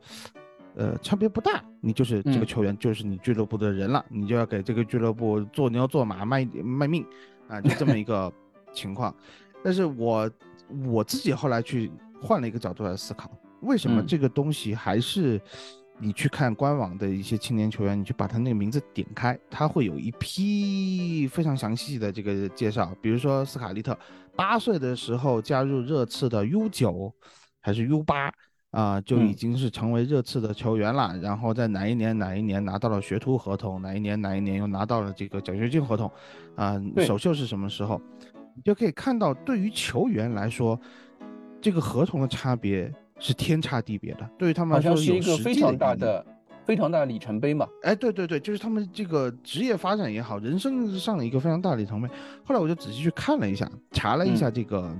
[0.75, 7.05] 呃，差别不大，你就是这个球员就是你俱乐部的人了，你就要给这个俱乐部做牛做马卖卖命，
[7.47, 8.31] 啊，就这么一个
[8.73, 9.13] 情况。
[9.63, 10.29] 但是我
[10.85, 11.91] 我自己后来去。
[12.21, 15.39] 换了一个角度来思考，为什么这个东西还是
[15.97, 22.93] 你去看官网的一些青年球员，你去把他那个名字点开，他会有一批非常详细的这个介绍。
[23.01, 23.97] 比如说斯卡利特，
[24.35, 27.13] 八岁的时候加入热刺的 U 九
[27.59, 28.31] 还是 U 八
[28.71, 31.17] 啊，就已经是成为热刺的球员了。
[31.21, 36.09] 然后在哪一年哪一年拿到了学徒合同，哪一年哪一年又拿到了这个奖学金合同
[36.55, 36.81] 啊？
[37.05, 38.01] 首秀是什么时候？
[38.55, 40.79] 你就可以看到，对于球员来说。
[41.61, 46.25] 这个合同的差别是天差地别的，对于他们来说是一个非常大的、
[46.65, 47.67] 非常大的里程碑嘛。
[47.83, 52.07] 哎，对对对，就是他们这个职业发展也好，人生上的一个非常大的里程碑。
[52.43, 54.95] 后来我就仔细去看了一下，查了一下这个，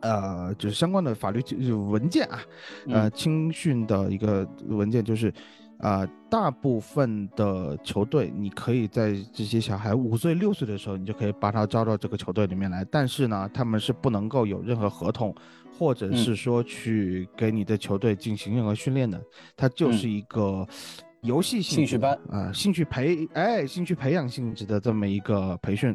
[0.00, 1.42] 呃，就是相关的法律
[1.72, 2.42] 文件啊，
[2.88, 5.32] 呃，青训的一个文件，就是。
[5.78, 12.84] 啊，大部分的球队，你可以在这些小孩五岁、六岁的时候，你就可以把他招到这个球队里面来。
[12.90, 15.34] 但是呢，他们是不能够有任何合同，
[15.76, 19.20] 或者是说去给你的球队进行任何训练的。
[19.56, 20.66] 他就是一个
[21.22, 25.94] 游戏兴趣班啊，兴趣培哎，兴趣培养性质的这么一个培训。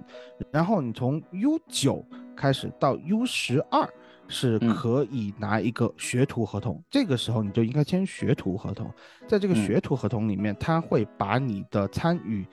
[0.52, 3.90] 然后你从 U 九开始到 U 十二。
[4.30, 8.90] 是可以拿一个学徒合同，这个时候你就应该签学徒合同。
[9.28, 12.46] 在这个学徒合同里面，他会把你的参与，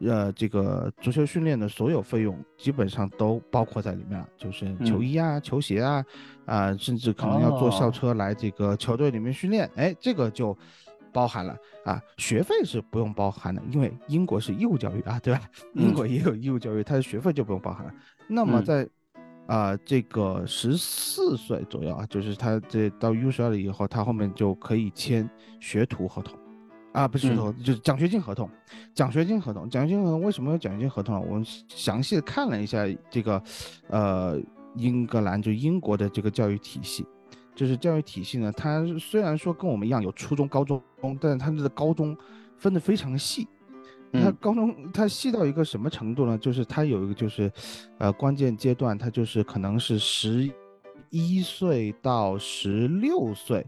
[0.00, 6.04] 呃，这个足球训练的所有费用基本上都包括在里面了，就是球衣啊、球鞋啊，
[6.46, 10.56] 啊，甚至可能要坐校车来这个球队里面训练，哎，这个就
[11.12, 12.02] 包含了啊。
[12.16, 15.42] 学费是不用包含的，因为英国是义务教育啊，对吧？
[15.74, 17.92] 英国也有义务教育，它的学费就不用包含了。
[18.26, 18.88] 那么在
[19.50, 26.38] 啊，这个十四岁左右啊，就是他这到 U 十二了以后，他后面就可以签学徒合同，
[26.92, 28.48] 啊，不是学徒，就是奖学金合同。
[28.94, 31.20] 奖学金合同，奖学金合同为什么有奖学金合同呢？
[31.28, 33.42] 我们详细的看了一下这个，
[33.88, 34.40] 呃，
[34.76, 37.04] 英格兰就英国的这个教育体系，
[37.52, 40.80] 就是教育体系呢，它虽然说跟我们一样有初中、高中，
[41.20, 42.16] 但是它的高中
[42.56, 43.48] 分的非常细。
[44.12, 46.36] 他高中他细到一个什么程度呢？
[46.38, 47.50] 就是他有一个就是，
[47.98, 50.50] 呃，关键阶段，他就是可能是十
[51.10, 53.64] 一岁到十六岁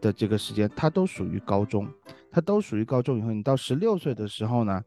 [0.00, 1.86] 的这个时间，他都属于高中，
[2.30, 4.82] 他都属于高中以后，你到十六岁的时候呢，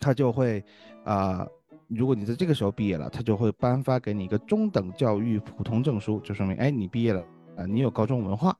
[0.00, 0.64] 他就会，
[1.04, 1.46] 啊，
[1.88, 7.24] 如果你在这个时候毕业了，他就会颁发给你一个中等教育普通证书，就说明，哎，你毕业了，
[7.56, 8.56] 啊，你有高中文化。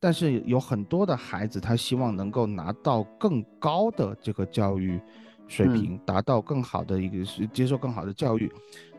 [0.00, 4.98] 但是有很多的孩子，他希望能够拿到更高的这个教育
[5.46, 8.50] 水平，达到更好的一个是接受更好的教育，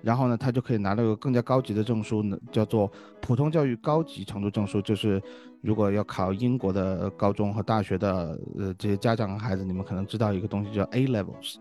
[0.04, 4.80] 然后呢，他就可以拿到一个更加高级的证书呢，叫做普通教育高级程度证书。
[4.82, 5.20] 就是
[5.62, 11.56] 如果要考英国的高中和大学的呃这些家长和孩子，你们可能知道一个东西叫 A levels。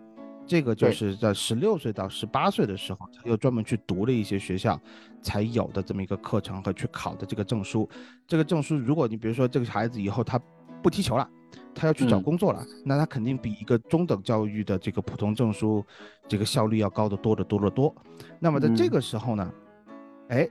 [0.51, 4.77] 这个就是在十六岁到十八岁的时候，他又专门去读了一些学校
[5.23, 7.89] 才有的这么一个课程和去考的这个证书。
[8.27, 10.41] 这个证书，如果你比如说这个孩子以后他
[10.83, 11.31] 不踢球了，
[11.73, 15.87] 他要去找工作了，那他肯定比一个中等教育的这个普通证书
[16.27, 17.95] 这个效率要高得多得多得多。
[18.41, 19.53] 那么在这个时候呢，
[20.31, 20.49] 哎，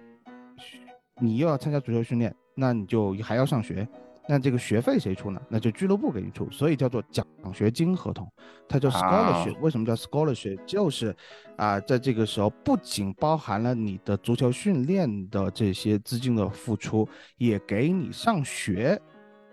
[1.19, 3.85] 你又要参加足球训练，那你就还要上学。
[4.31, 5.41] 那这个学费谁出呢？
[5.49, 8.31] 那就俱乐部给你出，所以叫做奖学金合同，
[8.67, 9.57] 它叫 scholarship。
[9.59, 10.55] 为什么叫 scholarship？
[10.67, 11.15] 就是，
[11.57, 19.01] 啊，在这个时候不仅包含了你的足球训练的这些资金的付出，也给你上学，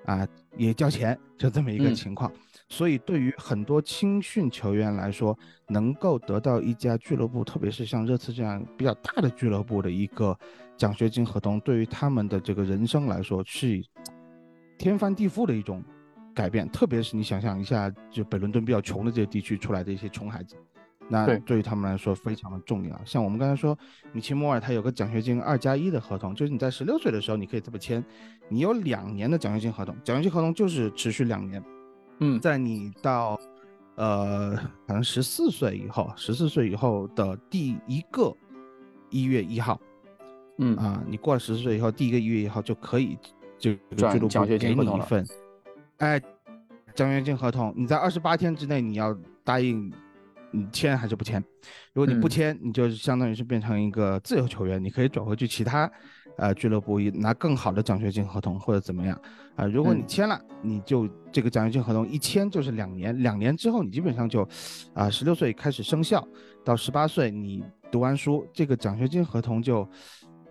[0.05, 2.31] 啊，也交钱，就这么一个情况。
[2.69, 5.35] 所以对于很多青训球员来说，
[5.69, 10.39] 能够得到一家俱乐部，特别是像热刺这样比较大的俱乐部的一个
[10.77, 13.83] 奖学金合同，对于他们的这个人生来说是。
[14.79, 15.83] 天翻地覆的一种
[16.35, 20.55] 改变，特别是你想象一下，就北伦敦比较穷的这些地区出来的一些穷孩子，
[21.09, 23.01] 那对于他们来说非常的重要。
[23.05, 23.77] 像我们刚才说，
[24.13, 28.05] 米奇莫尔他有个奖学金二加一的合同，就是你在十六岁的时候你可以这么签，
[28.51, 31.63] 你有两年的奖学金合同，奖学金合同就是持续两年。
[32.21, 33.39] 嗯，在你到
[33.95, 34.55] 呃
[34.87, 38.35] 可能十四岁以后，十四岁以后的第一个
[39.09, 39.81] 一月一号，
[40.59, 43.17] 嗯啊，你过了十四岁以后，第一个一月一号就可以。
[43.59, 45.27] 就俱乐部给你一份，
[45.99, 46.21] 哎，
[46.95, 49.93] 奖学金合同，你在二十八天之内你要答应，
[50.51, 51.43] 你签还是不签？
[51.93, 55.91] 如果你不签，你就相当于是变成一个自由球员，你可以转回去其他
[56.37, 59.19] 呃俱乐部拿更好的奖学金合同或者怎么样。
[59.57, 60.07] 啊、如果你嗯。
[60.07, 64.47] 签了，你就这个奖学金合同一签就是两年，两年之后你基本上就
[64.93, 66.27] 啊十六岁开始生效，
[66.63, 69.89] 到十八岁你读完书，这个奖学金合同就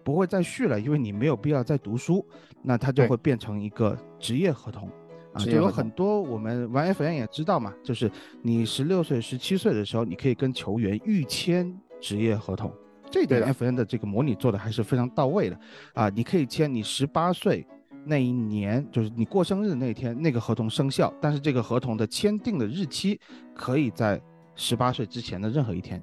[0.06, 2.24] 不会再续了，因为你没有必要再读书，
[2.62, 4.88] 那它就会变成一个职业合同。
[5.34, 8.10] 啊，就有很多我们玩 FN 也知道嘛，就是
[8.42, 12.72] 你十六岁、十七岁的时候，你可以跟球员预签职业合同，
[13.12, 15.60] 这一点 FN 的这个模拟做的还是非常到位的
[15.94, 16.08] 啊。
[16.10, 17.66] 你可以签你十八岁
[18.06, 23.20] 那一年，就是你过生日那天，那个合同生效，但是这个合同的签订的日期
[23.56, 24.22] 可以在
[24.54, 26.02] 十八岁之前的任何一天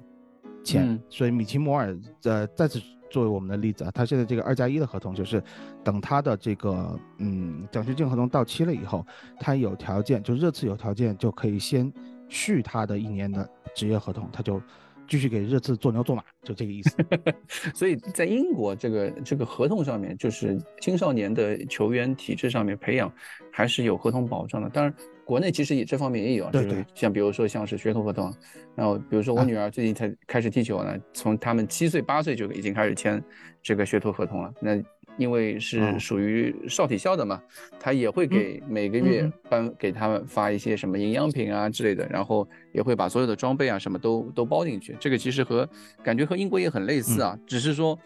[0.63, 0.89] 签。
[0.89, 2.79] 嗯所以米奇摩尔呃再次
[3.13, 5.41] 作为我们的例子啊，他现在这个二加一的合同就是
[5.83, 9.05] 等他的这个嗯奖学金合同到期了以后，
[9.39, 11.93] 他有条件就热刺有条件就可以先
[12.27, 14.59] 续他的一年的职业合同，他就
[15.07, 16.97] 继续给热刺做牛做马，就这个意思。
[17.75, 23.13] 所以在英国这个这个合同上面，就是青少年的球员体制上面培养
[23.51, 24.67] 还是有合同保障的。
[24.69, 24.93] 当然，
[25.25, 26.49] 国内其实也这方面也有
[26.93, 28.33] 像比如说像是学徒合同，
[28.75, 29.43] 然后比如说我啊。
[29.45, 33.23] 女儿最近才开始踢球呢，从他们七岁八岁就已经开始签
[33.61, 34.53] 这个学徒合同了。
[34.59, 34.81] 那
[35.17, 37.39] 因为是哦属于少体校的嘛，
[37.79, 44.95] 他也会给每个月颁给他们发一些什么营养品啊之类的，然后也会把所有的装备啊什么都都包进去。
[44.99, 45.69] 这个其实和
[46.03, 47.97] 感觉和英国也很类似啊，只是说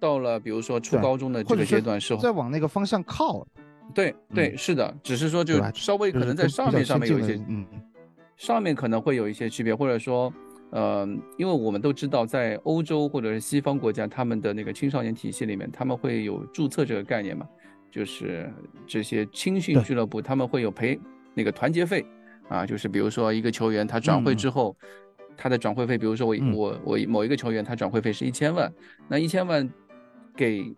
[0.00, 3.46] 到了比如说初高中的这个阶段是再往那个方向靠，
[3.92, 7.66] 对对嗯是的，只是说就稍微可能在上面上面有一些嗯。
[8.36, 10.32] 上面可能会有一些区别，或者说，
[10.70, 11.06] 呃，
[11.38, 17.46] 因为我们都知道，在欧洲或者是西方国家，他们的那个青少年体系里面，他们会有注册这个概念嘛，
[17.92, 18.52] 就是
[18.88, 20.98] 这些青训俱乐部他们会有赔
[21.32, 22.04] 那个团结费
[22.48, 24.36] 啊，就是比如说一个球员他转会嗯。
[24.36, 24.76] 之后，
[25.36, 26.52] 他的转会费，比如说我、嗯。
[26.52, 28.70] 我我某一个球员他转会费是一千万，
[29.06, 29.70] 那一千万
[30.34, 30.74] 给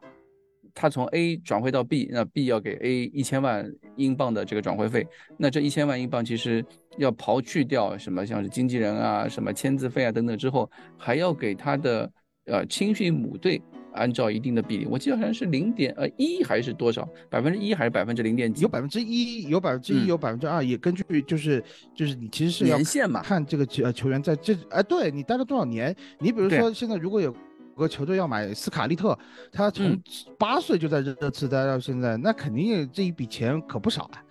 [0.78, 5.06] 他从 A 转会到 B，那 B 要给 A 一千万英镑的这个转会费，
[5.38, 6.62] 那这一千万英镑其实
[6.98, 12.12] 要刨去掉什么像是经纪人啊、什么签字费啊等等之后，还要给他的
[12.44, 13.60] 呃青训母队
[13.94, 18.60] 按照一定的比例，我记得好像是零点呃一还是多少，百分之一还是百分之零点几？
[18.60, 19.96] 有百分之一，有百分之嗯。
[19.96, 23.22] 一，有百分之二，也根据就是就是你其实是要年限嘛。
[23.22, 25.96] 看这个球呃球员在这哎，对你待了多少年？
[26.18, 27.34] 你比如说现在如果有
[27.82, 29.18] 个球队要买斯卡利特，
[29.52, 30.02] 他从嗯
[30.38, 34.22] 八岁就在热刺待到现在，那肯定这一笔钱可不少啊。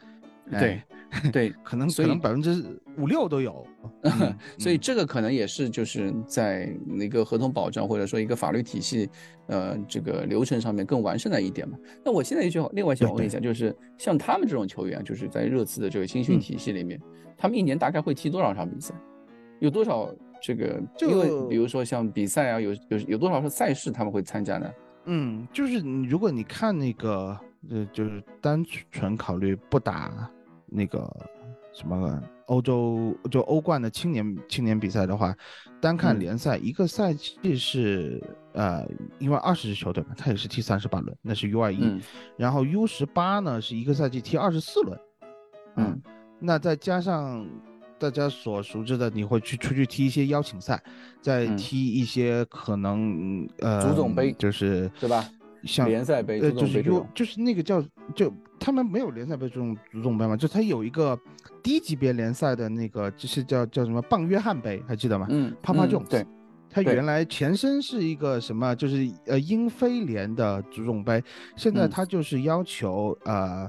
[0.52, 2.64] 对哎，对， 可能可能百分之
[2.98, 3.66] 五六都有。
[4.04, 9.10] 嗯 所以嗯这个可能也是就是在那个合同保障或者说一个法律体系，
[9.48, 11.78] 呃，这个流程上面更完善的一点嘛。
[12.04, 17.00] 那我现在就另外想问一下，就是像他们这种球员，就是在热刺的这个青训嗯体系里面，
[17.36, 18.94] 他们一年大概会踢多少场比赛？
[19.60, 20.14] 有多少
[20.46, 20.82] 这个？
[21.00, 24.72] 因为就比如说像比赛啊，有有有多少是赛事他们会参加呢？
[25.06, 27.38] 嗯，就是你如果你看那个，
[27.70, 30.30] 呃，就是单纯考虑不打
[30.68, 31.12] 那个
[31.74, 35.36] 什么欧洲就欧冠的青年青年比赛的话，
[35.82, 42.00] 单看嗯联赛、一个赛季是呃，因为二十支球队嘛，它也是踢三十八轮，那是 U 二一嗯，
[42.38, 45.00] 然后 U 十八呢是一个赛季踢二十四轮，
[45.78, 46.02] 嗯，
[46.40, 47.48] 那再加上
[48.06, 50.80] 大家所熟知的，你会去出去踢一些邀请赛，
[51.22, 55.28] 再嗯踢一些可能呃足总杯就是对吧？
[55.64, 57.10] 像联赛杯、呃，足就是总杯这 U 种。
[57.16, 61.20] 就是那个叫就他们没有联赛杯这种足总杯嘛，就他有一个
[61.64, 65.26] 低级别联赛的那个，就是叫叫什么棒约翰杯，还记得吗？
[65.32, 66.28] 嗯，帕帕嗯 Jones 对，对
[66.70, 71.24] 它原来前身是一个什么，就是呃英非联的足总杯，
[71.56, 73.68] 现在嗯它就是要求呃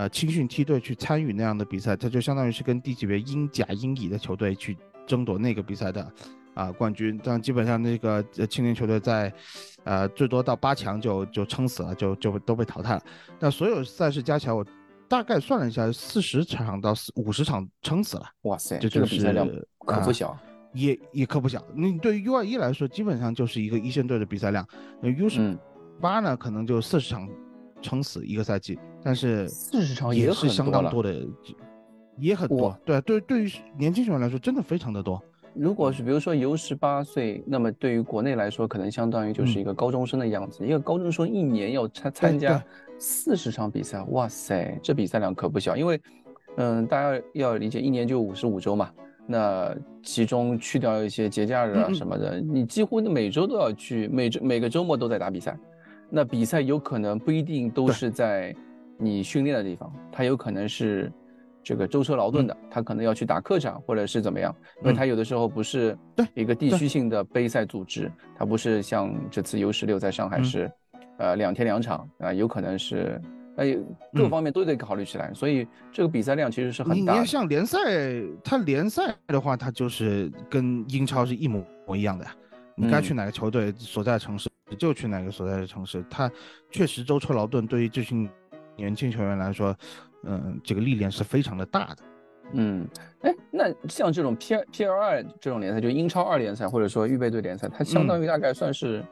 [0.00, 4.74] 呃青训梯队去参与那样的比赛，他就相当于是跟低级别英甲、英乙的球队去
[5.06, 6.10] 争夺那个比赛的
[6.54, 7.20] 啊、冠军。
[7.22, 9.30] 但基本上那个呃青年球队在
[9.84, 13.02] 呃最多到八强就就撑死了，就就都被淘汰了。
[13.38, 14.64] 那所有赛事加起来，我
[15.06, 18.24] 大概算了一下，四十场到四五十场撑死了。
[18.44, 19.46] 哇塞，这这个就是比赛量
[19.80, 20.38] 可不啊小。
[20.72, 21.60] 也也可不小。
[21.74, 24.64] 你对于 U 二一来说，基本上就是一个一线队的比赛量。
[25.02, 25.58] 那 U 十嗯，
[26.00, 27.28] 八呢，可能就四十场
[27.80, 31.26] 撑死一个赛季，但是四十场也也是相当很多的，
[32.18, 32.78] 也很多。
[32.84, 35.20] 对对，对于年轻球员来说，真的非常的多。
[35.52, 40.64] 如果是比如说 U 十八岁，那么对于国内来说，可能相当于就是嗯一个高中生的样子。
[40.64, 42.62] 一个高中生一年要参参加
[42.98, 45.76] 四十场比赛，哇塞，这比赛量可不小。
[45.76, 46.00] 因为，
[46.56, 48.90] 嗯，大家要理解，一年就五十五周嘛，
[49.26, 55.58] 那其中去掉一些节假日啊什么的，你几乎每周都要去，每周每个周末都在打比赛。
[56.10, 58.54] 那比赛有可能不一定都是在
[58.98, 61.10] 你训练的地方，它有可能是
[61.62, 65.96] 这个舟车劳顿的，他可能要去打客场或者是怎么样，因为嗯他有的时候不是
[66.34, 70.72] 一个地区性的杯赛组织，它不是像这次 U 十六在上海嗯是，
[71.18, 73.20] 呃两天两场啊，有可能是
[73.56, 73.76] 哎
[74.14, 77.18] 各方面都得考虑起来，所以这个比赛量其实是你你很大的。
[77.18, 77.78] 要像联赛，
[78.42, 81.62] 它联赛的话，它就是跟英超是一模
[81.94, 82.34] 一样的呀。
[82.80, 83.16] 你该去嗯。
[83.16, 86.30] 哪个球队所在的城市就去哪个所在的城市，他
[86.70, 88.28] 确实舟车劳顿，对于这群
[88.76, 89.76] 年轻球员来说，
[90.24, 91.96] 嗯，这个历练是非常的大的。
[92.52, 92.86] 嗯，
[93.20, 99.04] 哎，那像这种 P P L 二这种联赛，就英超二联赛或者说预备队联赛，它相当于大概算是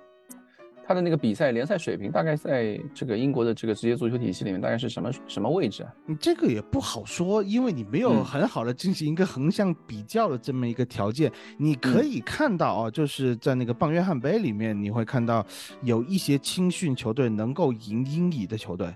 [0.88, 5.92] 它的那个比赛联赛水平，大概在这个英国的这个职业足球体系里面，大概是什么什么位置啊？
[6.06, 11.30] 你这个也不好说，因为你没有嗯很好的进行一个横向比较的这么一个条件。
[11.58, 15.44] 你可嗯以看到啊，就是在那个棒约翰杯里面，你会看到
[15.82, 18.88] 有一些青训球队能够赢英乙的球队。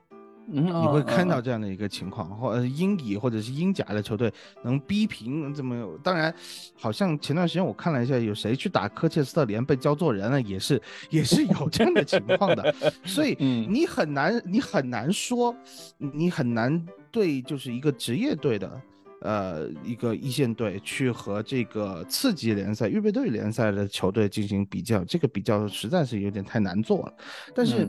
[0.50, 4.32] 嗯，你会看到嗯这样的一个情况，或呃英乙或者是英甲的球队
[4.62, 6.34] 能逼平这么，当然，
[6.74, 10.80] 好像前段时间我看了一下，有谁去打科切斯特联被教做人了，也是
[11.10, 12.74] 也是有这样的情况的，
[13.04, 15.54] 所以嗯你很难你很难说，
[15.98, 18.80] 你很难对就是一个职业队的。
[19.22, 27.14] 呃，一个一线队去和这个次级联赛、预备队联赛的球队进行比较，这个比较实在是有点太难做了。
[27.54, 27.88] 但是，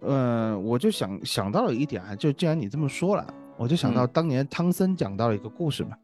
[0.00, 3.26] 呃，我就想想到了一点啊，就既然你这么说了，
[3.56, 5.96] 我就想到嗯当年汤森讲到了一个故事嘛。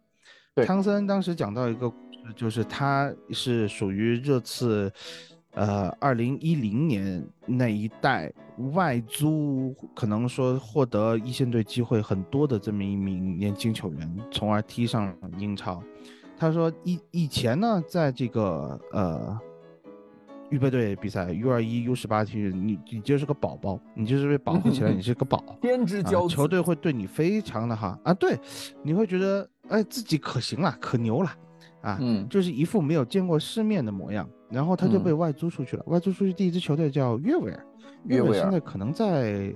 [0.55, 4.93] 对汤森当时讲到一个故事，就是他是属于热刺，
[5.55, 8.33] 呃，二零一零年那一代
[8.73, 15.83] 外租，可能说获得一线队机会很多的这么一名年轻球员，从而踢上英超。
[16.37, 19.39] 他说以以前呢，在这个呃
[20.51, 25.43] 预备队比赛 U 二一、U 十八踢，你你就是个宝宝，你就是被保护起来，你是个宝。
[25.63, 28.37] 天之骄啊，子，球队会对你非常的好啊，对，
[28.83, 31.31] 你会觉得哎自己可行了，可牛了，
[31.81, 34.29] 啊，嗯就是一副没有见过世面的模样。
[34.55, 35.19] 然后他就被嗯。
[35.19, 37.67] 外租出去了，外租出去第一支球队叫约维尔，
[38.05, 39.53] 约维尔现在可能在，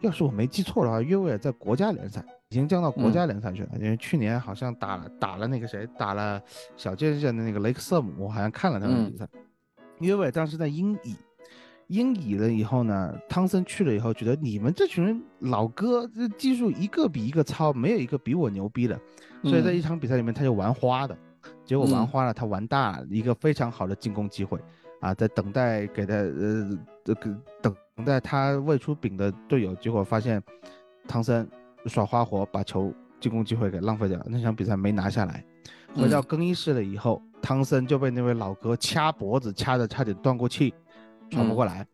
[0.00, 3.12] 要是我没记错的话，约维尔在国家联赛已经降到国嗯。
[3.12, 6.42] 家联赛去了，因为去年好像打了打了那个谁，打了
[6.76, 9.18] 小健健的那个雷克瑟姆，我好像看了他们的比嗯。
[9.18, 9.28] 赛。
[10.00, 11.16] 约维尔当时在英乙，
[11.88, 18.98] 英乙了以后呢，汤森去了以后，觉得你们这群人老哥这技术一个比一个糙，没有一个比我牛逼的，
[19.42, 21.18] 所以在一嗯场比赛里面他就玩花的，
[21.68, 24.58] 结果玩嗯花了，他玩大了，一个非常好的进攻机会
[25.00, 30.42] 啊，在等待给他呃这个等待他喂出饼的队友，结果发现
[31.06, 31.46] 汤森
[31.84, 32.90] 耍花活，把球
[33.20, 35.44] 进攻机会给浪费掉了，那场比赛没拿下来。
[35.94, 40.72] 回到嗯更衣室了以后，汤森就被那位老哥掐脖子，掐的差点断过气，
[41.30, 41.86] 喘不嗯过来。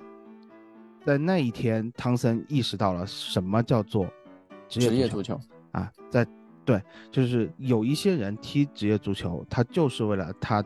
[1.05, 4.07] 在那一天，汤森意识到了什么叫做
[4.69, 5.41] 职业足球职业足球，
[5.73, 6.25] 啊，在
[6.65, 10.65] 对，就是有一些人踢职业足球，他就是为了他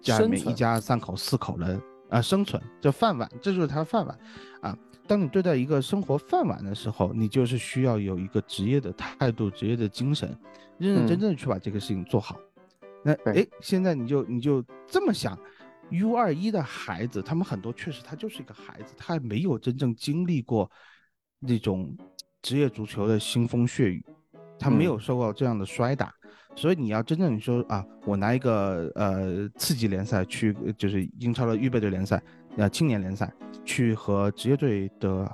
[0.00, 4.18] 家里面一家三口四口人啊生存，这饭碗，这就是他的饭碗
[4.60, 4.76] 啊。
[5.06, 10.38] 当你对待一个生活饭碗的时候，你就是需要有一个职业的态度、职业的精神，
[10.76, 12.38] 认认真嗯真的去把这个事情做好。
[13.02, 15.38] 那对诶，现在你就你就这么想
[15.90, 20.70] ，U 二一的孩子，他们很多确实他就是一个孩子，他还没有真正经历过
[21.38, 21.96] 那种
[22.42, 24.04] 职业足球的腥风血雨，
[24.58, 26.12] 他没嗯有受过这样的摔打，
[26.56, 32.22] 所以你要真正你说啊，我拿一个呃次级联赛去，呃就是英超的预备队联赛，
[32.56, 33.32] 呃青年联赛
[33.64, 35.30] 去和职业队的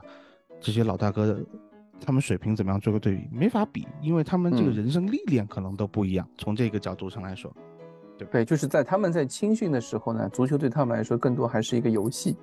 [0.60, 1.38] 这些老大哥。
[2.04, 3.28] 他们水平怎么样做个对比？
[3.32, 6.28] 没法比，因为他们这个嗯人生历练可能都不一样。
[6.36, 7.50] 从这个角度上来说，
[8.30, 12.36] 对，就是在他们在青训的时候呢，足球对他们来说更多还是一个游戏，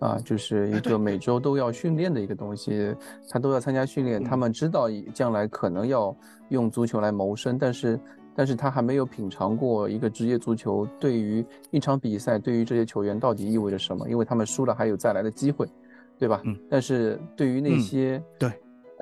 [0.00, 2.94] 啊，就是一个每周都要训练的一个东西，
[3.30, 4.22] 他都要参加训练。
[4.22, 6.14] 他嗯们知道将来可能要
[6.50, 7.98] 用足球来谋生，但是
[8.34, 15.66] 但是他还没有品尝过一个职业足球对于一场比赛对于这些球员到底意味着什么，因为他们输了还有再来的机会，
[16.18, 16.42] 对吧？
[16.44, 18.50] 嗯但是对于那嗯些对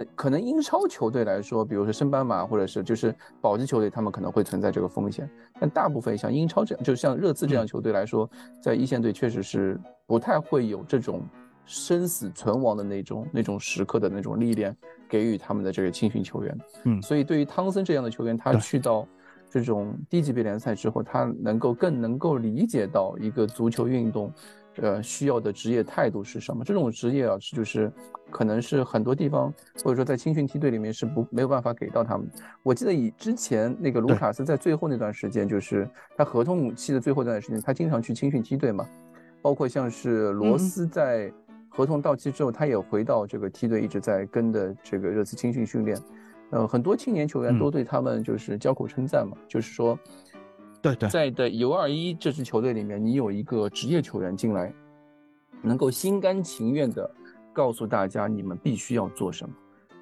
[0.03, 5.29] 呃可能英超球队来说，比如说升班马或者是就是保级球队，他们可能会存在这个风险。
[5.61, 8.29] 但大部分像英超这样，就像热刺这样嗯球队来说，
[8.61, 11.23] 在一线队确实是不太会有这种
[11.65, 14.77] 生死存亡的那种那种时刻的那种历练
[15.09, 16.59] 给予他们的这个青训球员。
[16.85, 19.07] 嗯所以对于汤森这样的球员，他去到
[19.49, 24.33] 这种低级别联赛之后，他能够更能够理解到一个足球运动。
[24.77, 26.64] 呃，需要的职业态度是什么？
[26.64, 27.93] 这种职业啊，是就是
[28.31, 29.53] 可能是很多地方
[29.85, 32.27] 或者说在青训梯队里面是不没有办法给到他们。
[32.62, 38.87] 我记得以之前那个卢卡斯在最后那段时间，就是他合同期的最后那段时间，他经常去青训梯队嘛，
[39.43, 41.31] 包括像是罗嗯斯在
[41.68, 45.99] 合同到期之后，他也回到这个梯队，一直在跟的这个热刺青训训练。
[46.51, 49.99] 呃，很多青年球员嗯都对他们就是交口称赞嘛，就是说，
[50.83, 54.74] 对对在的 U 二一这支球队里面，你有一个职业球员进来，
[55.62, 57.09] 能够心甘情愿的
[57.53, 59.55] 告诉大家你们必须要做什么，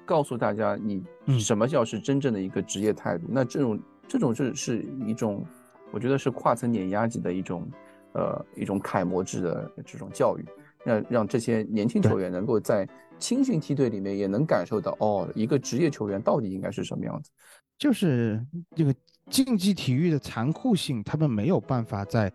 [0.05, 3.27] 告诉大家你嗯什么叫是真正的一个职业态度。
[3.29, 5.45] 那这种这种是是一种，
[5.91, 7.69] 我觉得是跨层碾压级的一种，
[8.13, 10.45] 呃，一种楷模制的这种教育，
[10.83, 17.29] 让让这些年轻球员能够在青训梯队里面也能感受到，哦，一个职业球员到底应该是什么样子。
[17.77, 18.43] 就是
[18.75, 18.93] 这个
[19.31, 22.31] 竞技体育的残酷性，他们没有办法在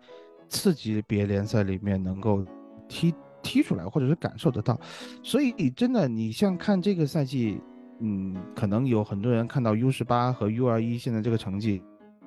[0.49, 2.43] 次级别联赛里面能够
[2.89, 4.77] 踢踢出来，或者是感受得到。
[5.23, 7.61] 所以真的，你像看这个赛季，
[7.99, 11.83] 嗯，可能有很多人看到 U 十八和 U 二一现在这个成绩，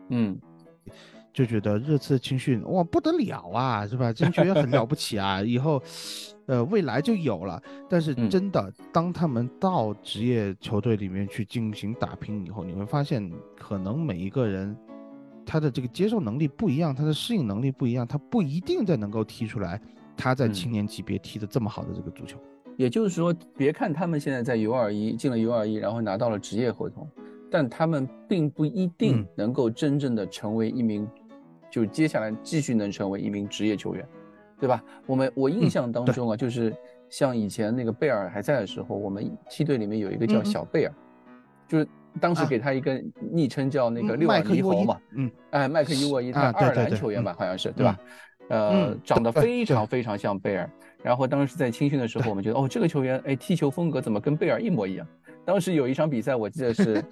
[0.09, 0.39] 嗯，
[1.33, 4.13] 就觉得热刺青训哇不得了啊，是吧？
[4.13, 5.81] 真觉得很了不起啊，以后，
[6.47, 7.63] 呃，未来就有了。
[7.89, 14.77] 但是嗯真的，当他们到职业球队里面去进行打拼以后，你会发现，可能每一个人
[15.47, 19.81] 他的这个接受能力不一样，他的适应能力不一样，他不一定再能够踢出来
[20.17, 22.39] 他在嗯青年级别踢的这么好的这个足球。
[22.77, 27.07] 也就是说，别看他们现在在 U 二一进了 U 二一，然后拿到了职业合同，
[27.51, 31.07] 但他们并不一定嗯能够真正的成为一名，
[31.71, 34.07] 就接下来继续能成为一名职业球员，
[34.59, 34.83] 对吧？
[35.07, 36.75] 我们我印象当中啊，就是
[37.09, 40.93] 像以前那个贝尔还在的时候，我们梯队里面有一个叫小贝尔，
[41.69, 41.87] 就是
[42.21, 47.99] 当时啊给他一个昵称叫那个嗯六耳麦克伊沃伊猕猴嘛，嗯，哎，麦克伊沃伊，他爱尔兰球员吧，好像是对吧？
[48.49, 50.69] 呃嗯，长得非常非常像贝尔。
[51.05, 55.07] 然后当时在青训的时候，我们觉得哦，这个球员哎，踢球风格怎么跟贝尔一模一样？
[55.45, 57.03] 当时有一场比赛，我记得是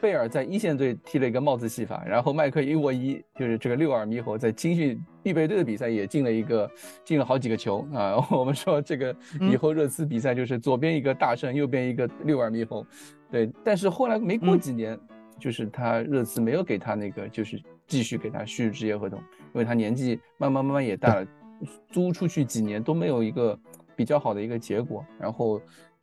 [0.00, 6.70] 贝尔在一线队踢了一个帽子戏法，然后麦克伊沃伊就是这个六耳猕猴在青训预备队的比赛也进了一个
[7.04, 8.16] 进了好几个球啊。
[8.30, 12.86] 我们说这个以后热刺比赛就是左边一个大圣，右边一个六耳猕猴，
[13.30, 13.50] 对。
[13.64, 14.98] 但是后来没过嗯几年，
[15.38, 21.26] 就是他热刺没有给他那个就是继续给他续职业合同，因为他年纪慢慢慢慢也大了，
[21.90, 23.58] 租出去几年都没有一个
[23.96, 25.04] 比较好的一个结果。
[25.18, 25.60] 然后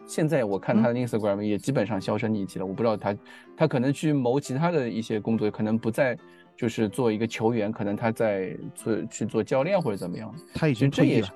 [0.07, 3.17] 现在我看他的 Instagram 也基本上销声匿迹了，我不知道他
[3.57, 6.17] 他可能去谋其他的一些工作，可能不再
[6.55, 10.33] 就是做一个球员，可能他在做去做教练或者怎么样。
[10.53, 11.27] 他已经退役了，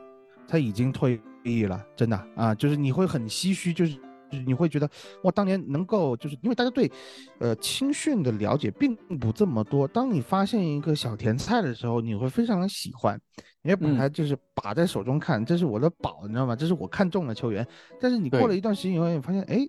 [0.47, 3.97] 他已经退役了，真的啊，就是你会很唏嘘，就是
[4.45, 4.89] 你会觉得
[5.23, 6.91] 哇，当年能够就是因为大家对
[7.39, 13.19] 呃青训的了解并不这么多，当你发现一个小甜菜的时候，你会非常的喜欢，
[13.61, 13.97] 你会把嗯。
[13.97, 16.55] 它就是把在手中看，这是我的宝，你知道吗？
[16.55, 17.65] 这是我看中的球员，
[17.99, 19.67] 但是你过了一段时间以后，你发现哎，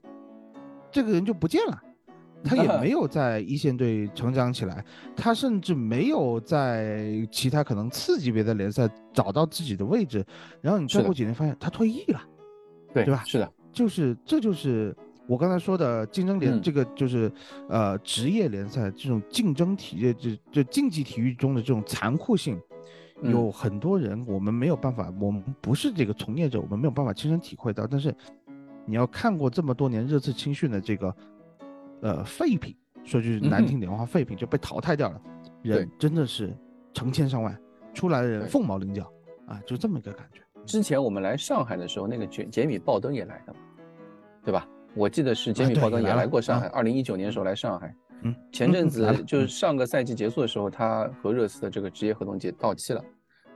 [0.91, 1.83] 这个人就不见了。
[2.43, 4.83] 他也 没有在一线队成长起来，
[5.15, 10.25] 他甚至没有在其他可能次级别的联赛找到自己的位置，
[10.63, 12.23] 然后你再过几年发现他退役了，
[12.95, 14.97] 对对吧是的，就是这就是
[15.27, 16.63] 我刚才说的竞争联，嗯。
[16.63, 17.31] 这个就是
[17.69, 22.61] 呃职业联赛这种竞争体育，这这竞技体育中的这种残酷性，
[23.23, 23.31] 嗯。
[23.31, 28.15] 有很多人我们没有办法，我们不是这个从业者，我们没有办法亲身体会到，但是
[28.87, 31.15] 你要看过这么多年热刺青训的这个
[32.01, 35.21] 呃废品，说句难听点的话，废品就被淘汰掉了，
[35.63, 36.53] 人真的是
[36.93, 37.57] 成千上万，
[37.95, 39.09] 出来的人凤毛麟角
[39.47, 40.41] 啊，就这么一个感觉。
[40.67, 43.59] 之前我们来上海的时候，那个杰杰米鲍登也来的嘛，
[44.45, 44.67] 对吧？
[44.95, 47.95] 我记得是杰米鲍登也也来过上海，啊二零一九年的时候来上海。
[48.23, 53.03] 嗯，前阵子就是嗯上个赛季结束的时候，他和热刺的这个职业合同结到期了。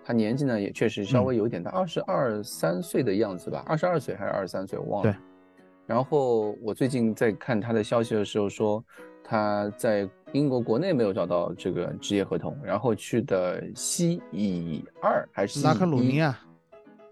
[0.04, 5.12] 他年纪呢也确实稍嗯微有点大，二十二三岁的样子吧，二十二岁还是二十三岁，我忘了。
[5.12, 5.18] 对。
[5.86, 8.82] 然后我最近在看他的消息的时候说，
[9.22, 16.38] 他在英国国内没有找到这个职业合同，然后去的西乙二还是西拉克鲁尼亚，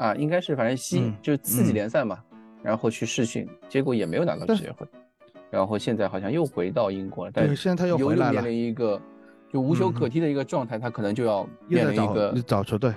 [0.03, 2.19] 啊，应该是反正西、嗯就是次级嗯联赛嘛，
[2.61, 5.01] 然后去试训，结果也没有拿到对职业合同，
[5.49, 9.01] 然后现在好像又回到英国了，但是现在他又回来了面临一个
[9.53, 12.93] 就无球可踢的一个状态，他可能就要面临一个找球队。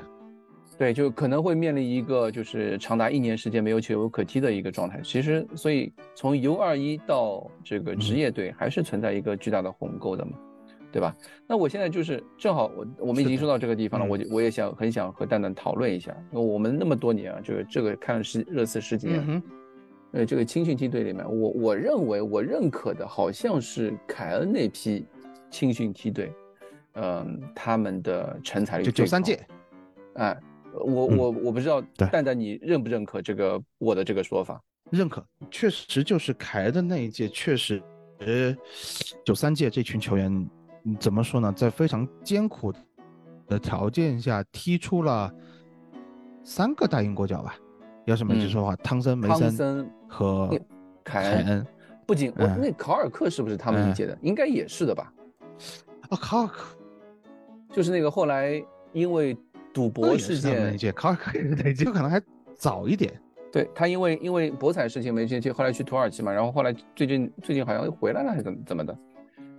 [0.78, 4.99] 对，就可能会面临一个就是长达一年时间没有球可踢的一个状态。
[5.03, 10.32] 其实，所以从 U 二一到这个职业队，还是存在一个巨大的鸿沟的嘛，
[10.95, 11.13] 对吧？
[11.45, 19.43] 那我现在就是正好我我们已经说到这个地方了，嗯我就我也想很想和蛋蛋讨论一下，因为我们那么多年啊，这个这个看了十热刺十几年，嗯，
[20.13, 25.05] 呃，这个青训梯队里面，我我认为我认可的好像是凯恩那批
[25.51, 26.31] 青训梯队，
[26.93, 29.45] 嗯、他们的成才率就九三届，
[30.13, 30.39] 哎，
[30.71, 34.63] 我嗯我我不知道对蛋蛋你认不认可这个我的这个说法？
[34.91, 35.21] 认可，
[35.51, 37.83] 确实就是凯恩的那一届，确实，
[38.19, 38.55] 呃，
[39.25, 40.47] 九三届这群球员，嗯
[40.99, 42.73] 怎么说呢，在非常艰苦
[43.47, 45.31] 的条件下踢出了
[46.43, 47.55] 三个大英国脚吧，
[48.05, 50.49] 要是没记错的话，汤森、梅森和
[51.03, 51.65] 凯恩。
[52.07, 54.15] 不仅我嗯那考尔克是不是他们一届的？
[54.21, 55.11] 应该也是的吧？
[56.09, 56.77] 啊，卡尔克
[57.71, 58.63] 就是那个后来
[58.93, 59.36] 因为
[59.73, 62.21] 赌博事件，届，卡尔克也是那一届，就可能还
[62.55, 63.11] 早一点。
[63.51, 68.95] 对他因为因为博彩事情没进去，后来去土耳其嘛，然后后来最近最近好像又回来了还是怎么怎么的？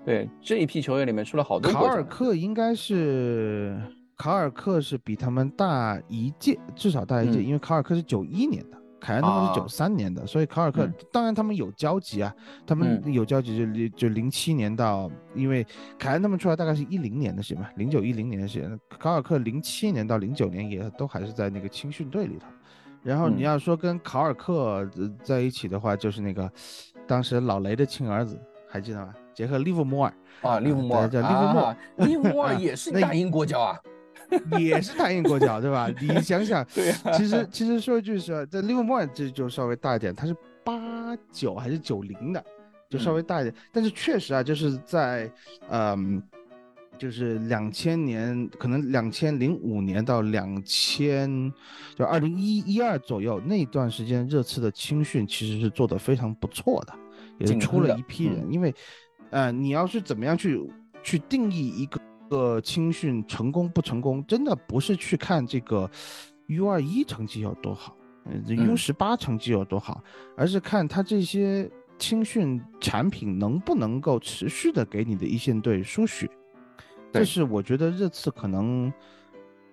[0.06, 3.76] 对这一批球员里面出了好多卡尔克应该是
[4.16, 7.44] 卡尔克是比他们大一届，至少大一届，嗯。
[7.44, 9.52] 因为卡尔克是九一年的，凯恩他们啊。
[9.52, 10.94] 是九三年的，所以卡尔克、嗯。
[11.12, 12.32] 当然他们有交集啊，
[12.64, 13.12] 他们嗯。
[13.12, 15.66] 有交集就零就零七年到，因为
[15.98, 22.46] 凯恩他们出来大概是一零年的时间吧，零九一零年的时间，卡尔克零七年到零九年也都还是在那个青训队里头。
[23.02, 23.44] 然后你嗯。
[23.44, 26.48] 要说跟卡尔克呃在一起的话，就是那个
[27.08, 29.12] 当时老雷的亲儿子，还记得吗？
[29.36, 30.12] 杰克利弗莫尔。
[30.42, 33.78] 啊，利弗莫尔，对叫利弗莫 尔啊利弗莫尔也是大英国脚啊，
[34.58, 35.88] 也是大英国脚，对吧？
[36.00, 40.34] 你 想想，对呀其实其实说一句实话，在利物浦这就稍微大一点，他是
[40.64, 42.44] 八九还是九零的，
[42.90, 43.54] 就稍微大一点。
[43.72, 45.30] 但是确实啊，就是在
[45.70, 46.22] 嗯，
[46.98, 51.50] 就是两千年，可能两千零五年到两千，
[51.94, 56.92] 就二零一一二左右那段时间，热刺的青训其实是做得非常不错的，
[57.38, 58.40] 也是出了一批人。
[58.40, 58.74] 嗯因为，
[59.30, 60.60] 呃，你要是怎么样去
[61.02, 62.00] 去定义一个。
[62.28, 65.88] 个青训成功不成功，真的不是去看这个
[66.48, 70.02] U 二一成绩有多好，嗯，U 嗯十八成绩有多好，
[70.36, 71.70] 而是看他这些
[72.00, 76.26] 青训产品能不能够持续的给你的一线队输血。
[77.12, 78.92] 对这是我觉得这次可能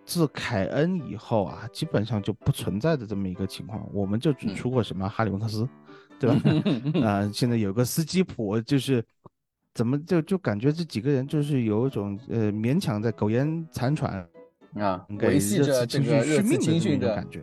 [0.06, 3.84] 自凯恩以后啊，基本上就不存在的这么一个情况。
[3.92, 5.68] 我们就只嗯出过什么哈里文克斯，
[6.20, 6.40] 对吧？
[7.04, 9.04] 啊、 现在有个斯基普，就是
[9.74, 14.28] 怎么就就感觉这几个人就是有一种呃勉强在苟延残喘，
[14.76, 17.42] 啊，维系着这个热刺青训的感觉，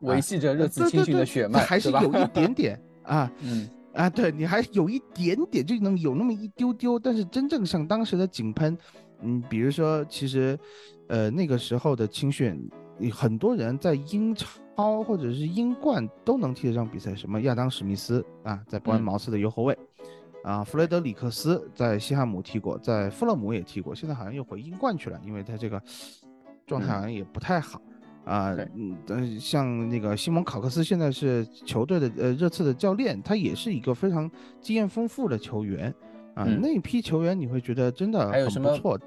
[0.00, 3.30] 维系着热刺对青训的血脉，还是有一点点 啊。
[3.42, 8.78] 嗯啊，对你还有一点点，就能有那么一丢丢，但是真正像当时的井喷，
[9.20, 10.56] 嗯，比如说，其实，
[11.08, 12.70] 呃，那个时候的青训，
[13.12, 19.76] 很多人在英超或者是英冠都能踢得上比赛，什么亚当史密斯啊，在伯恩嗯茅斯的右后卫，
[20.42, 25.80] 啊，弗雷德里克斯在西汉姆踢过，在富勒姆也踢过，现在好像又回英冠去了，因为他这个
[26.66, 27.80] 状态嗯好像也不太好。
[28.24, 34.30] 啊，对嗯，像那个西蒙考克斯现在是球队的呃热刺的教练，他也是一个非常
[34.60, 35.92] 经验丰富的球员
[36.34, 36.44] 啊。
[36.46, 39.00] 嗯那批球员你会觉得真的还有什么很不错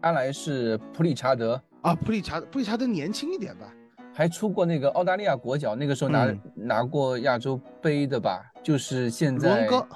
[0.00, 1.94] 阿莱是普里查德啊。
[1.94, 3.72] 普里查普里查德年轻一点吧？
[4.12, 8.50] 还出过那个澳大利亚国脚，那个时候拿、嗯拿过亚洲杯的吧？
[8.62, 9.86] 就是现卢在恩哥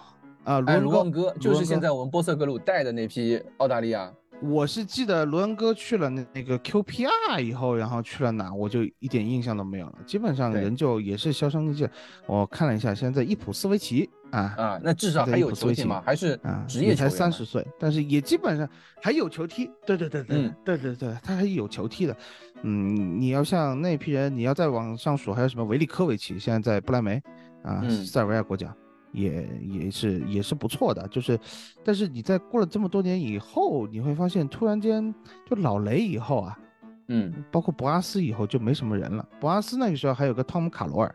[0.49, 4.11] 啊，哎，卢卢恩哥就是现在我们波塞格鲁带的那批澳大利亚。
[4.41, 9.99] 我是记得罗恩哥去了那那个 QPR 以后，然后去了哪，我就一点印象都没有了。
[10.07, 11.87] 基本上人就也是销声匿迹。
[12.27, 18.67] 我看了一下，现在在伊普斯维奇啊啊，那至少还有球踢嘛，还是啊，职业也才三十岁，但是也基本上
[19.03, 19.71] 还有球踢。
[19.85, 22.17] 对对对对嗯对对对，他还有球踢的。
[22.63, 27.21] 嗯，你要像那批人，你要再往上数，还有什么维利科维奇，现在在不莱梅
[27.65, 28.73] 啊，嗯塞尔维亚国脚。
[29.13, 31.39] 也也是也是不错的，就是，
[31.85, 35.15] 但是你在过了这么多年以后，你会发现突然间
[35.49, 36.59] 就老雷以后啊，
[37.09, 39.27] 嗯包括博阿斯以后就没什么人了。
[39.41, 41.15] 博阿斯那个时候还有个汤姆卡罗尔，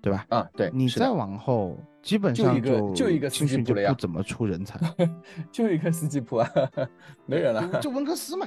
[0.00, 0.26] 对吧？
[0.30, 4.78] 啊，对，你再往后，基本上就就一个斯青训就不怎么出人才，
[5.52, 6.48] 就一个斯基普啊，
[7.26, 7.80] 没人了。
[7.80, 8.46] 就 温克斯嘛，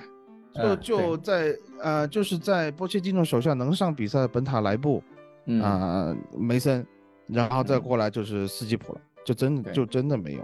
[0.53, 5.03] 就嗯就在呃，就是在波切蒂诺手下能上比赛的本塔莱布
[5.49, 6.85] 嗯啊、梅森，
[7.27, 10.41] 然后再嗯过来就是斯基普了，就真的就真的没有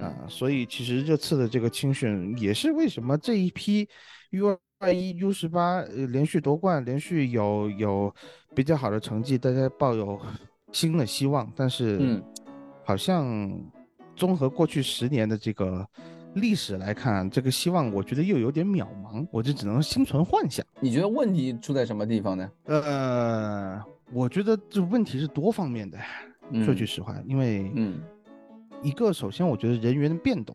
[0.00, 3.88] 啊，所以其实这次的这个青训也是为什么这一批
[4.30, 8.14] U 二一、U 十八呃连续夺冠，连续有有
[8.54, 10.20] 比较好的成绩，大家抱有
[10.72, 11.50] 新的希望。
[11.56, 12.22] 但是，嗯，
[12.84, 13.50] 好像
[14.14, 15.86] 综合过去十年的这个
[16.34, 20.66] 历史来看，这个希望我觉得又有点渺茫，我就只能心存幻想。
[20.80, 22.50] 你觉得问题出在什么地方呢？
[22.64, 23.82] 呃，
[24.12, 25.98] 我觉得这问题是多方面的。
[26.64, 28.00] 说句实话，因为嗯
[28.80, 30.54] 一个首先我觉得人员的变动，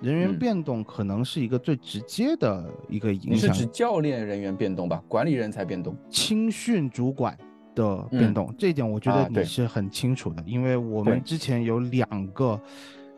[0.00, 3.32] 人员嗯变动可能是一个最直接的一个影响。
[3.32, 5.02] 你是指教练人员变动吧？
[5.08, 5.96] 管理人才变动？
[6.08, 7.36] 青训主管
[7.74, 12.60] 的变动，这一点我觉得你是很清楚的，因为我们之前有两个，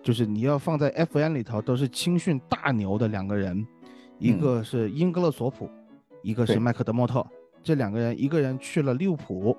[0.03, 3.67] 就是你要放在 FN 里头都是青训大牛的两个人，
[4.19, 5.69] 一嗯个是英格勒索普，
[6.23, 7.23] 一个是麦克德莫特，
[7.63, 9.55] 这两个人一个人去了利物浦。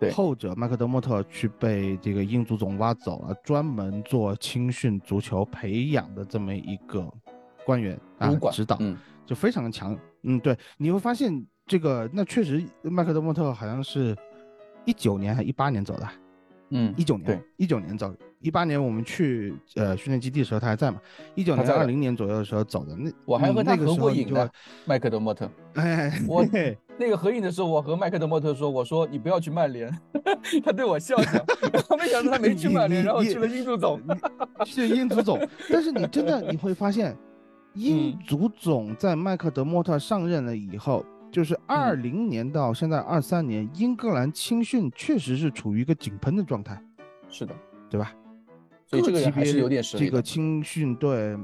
[0.00, 0.10] 对。
[0.10, 7.08] 后者麦克德莫特去被这个英足总挖走了，专门做青训足球培养的这么一个
[7.64, 8.96] 官员啊指导，嗯。
[9.26, 9.96] 就非常强。
[10.22, 14.16] 嗯，对，你会发现这个，那确实麦克德莫特好像是
[14.84, 16.08] 一九年还一八年走的，
[16.70, 21.00] 嗯一九年对，一九年走，一八年我们去呃训练基地的时候他还在嘛，
[21.34, 24.50] 一九年二零年左右的时候走的，那我还和他合过影的，
[24.86, 25.50] 麦克德莫特。
[25.74, 29.90] 哎，我对那个合影的时候，我和麦克德莫特说：“我说你不要去曼联。
[30.64, 31.32] ”他对我笑笑，
[31.72, 34.00] 然后没想到他没去曼联，然后去了英足总。
[34.64, 35.38] 是英足总，
[35.70, 37.16] 但是你真的你会发现，
[37.74, 46.82] 英嗯足总在麦克德莫特上任了以后，就是二零年到现在二三年，英格兰青训确实是处于一个井喷的状态，
[47.28, 47.54] 是的，
[47.88, 48.12] 对吧？
[48.86, 50.20] 所以这个人还是有点实力这个。
[50.20, 51.38] 青训队，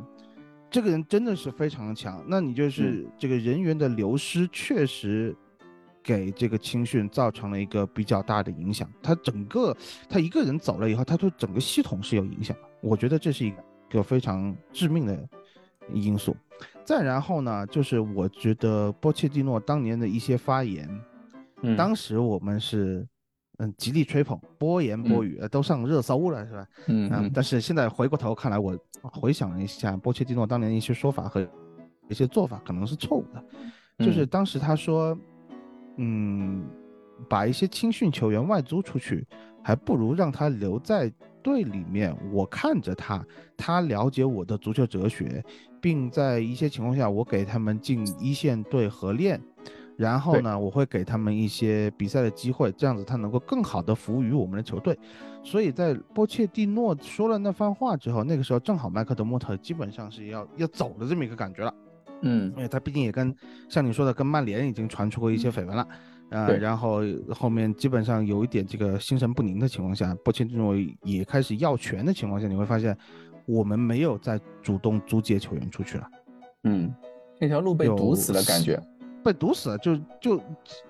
[0.68, 2.20] 这个人真的是非常的强。
[2.26, 5.32] 那你嗯就是这个人员的流失，确实
[6.02, 8.90] 给这个青训造成了一个比较大的影响。
[9.00, 9.76] 他整个
[10.08, 12.62] 他一个人走了以后，他对整个系统是有影响的。
[12.80, 13.52] 我觉得这是一
[13.88, 15.28] 个非常致命的
[15.92, 16.36] 因素。
[16.84, 20.88] 再然后呢，就是我觉得波切蒂诺当年的一些发言，
[21.62, 23.06] 嗯当时我们是
[23.58, 26.66] 嗯极力吹捧，播言播语，呃都上热搜了，是吧？
[26.86, 31.46] 嗯但是现在回过头看来，我回想了一下波切蒂诺当年的一些说法和
[32.08, 33.44] 一些做法，可能是错误的。
[34.04, 35.18] 就是嗯当时他说，
[35.96, 36.64] 嗯，
[37.28, 39.26] 把一些青训球员外租出去，
[39.62, 41.12] 还不如让他留在
[41.46, 42.12] 队里面。
[42.32, 43.24] 我看着他，
[43.56, 45.44] 他了解我的足球哲学，
[45.80, 49.40] 并在一些情况下，我给他们进一线队合练。
[49.96, 54.98] 然后呢，我会给他们一些比赛的机会，这样子他能够更好的服务于我们的球队。
[55.42, 61.72] 所以在波切蒂诺说了那番话之后，那个时候正好麦克德莫特基本上是要要走的这么一个感觉了。
[62.22, 63.34] 嗯因为他毕竟也跟
[63.68, 65.86] 像你说的，跟曼联已经传出过一些绯闻了，
[66.30, 67.00] 呃，然后
[67.30, 72.96] 后面基本上有一点这个心神不宁的情况下，波切蒂诺也开始要权的情况下，你会发现
[73.46, 76.10] 我们没有再主动租借球员出去了，
[76.64, 76.94] 嗯，
[77.40, 78.80] 那条路被堵死了，感觉。
[79.22, 80.40] 被堵死了，就就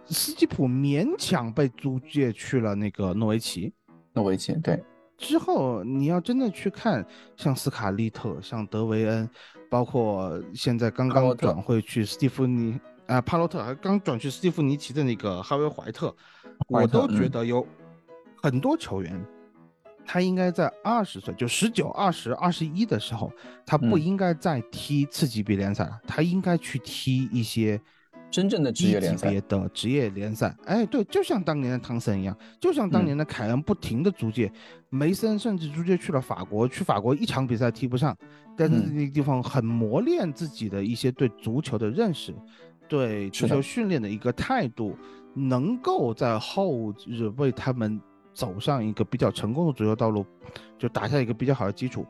[0.05, 3.73] 斯基普勉强被租借去了那个诺维奇。
[4.13, 4.83] 诺维奇对，
[5.17, 7.03] 之后你要真的去看，
[7.35, 9.27] 像斯卡利特、像德维恩，
[9.71, 16.15] 包括现在刚刚转会去斯蒂夫尼啊、帕洛特，还刚转去斯蒂夫尼奇的那个哈维怀特，
[16.69, 17.31] 我都觉嗯。
[17.31, 17.67] 得有
[18.43, 19.19] 很多球员，
[20.05, 23.33] 他应该在二十岁，就十九、二十、二十一的时候，
[23.65, 24.01] 他不嗯。
[24.01, 27.81] 应该再踢次级别联赛了，他应该去踢一些。
[28.29, 33.05] 真正的职业联赛别的职业联赛，哎，对，就像当年的汤森一样，就像当嗯。
[33.05, 34.53] 年的凯恩不停的租借，
[34.91, 38.15] 梅森甚至租借去了法国，去法国一场比赛踢不上，
[38.57, 38.97] 但是嗯。
[38.97, 42.35] 那个地方很磨练自己的一些对足球的认识，
[42.89, 44.97] 对足球训练的一个态度，
[45.35, 48.01] 能够在后日为他们
[48.33, 50.25] 走上一个比较成功的足球道路，
[50.79, 52.07] 就打下一个比较好的基础。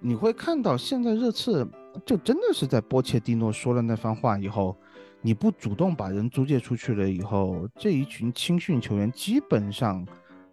[0.00, 1.66] 你会看到现在热刺
[2.04, 4.76] 就真的是在波切蒂诺说了那番话以后，
[5.20, 10.04] 你不主动把人租借出去了以后，这一群青训球员基本上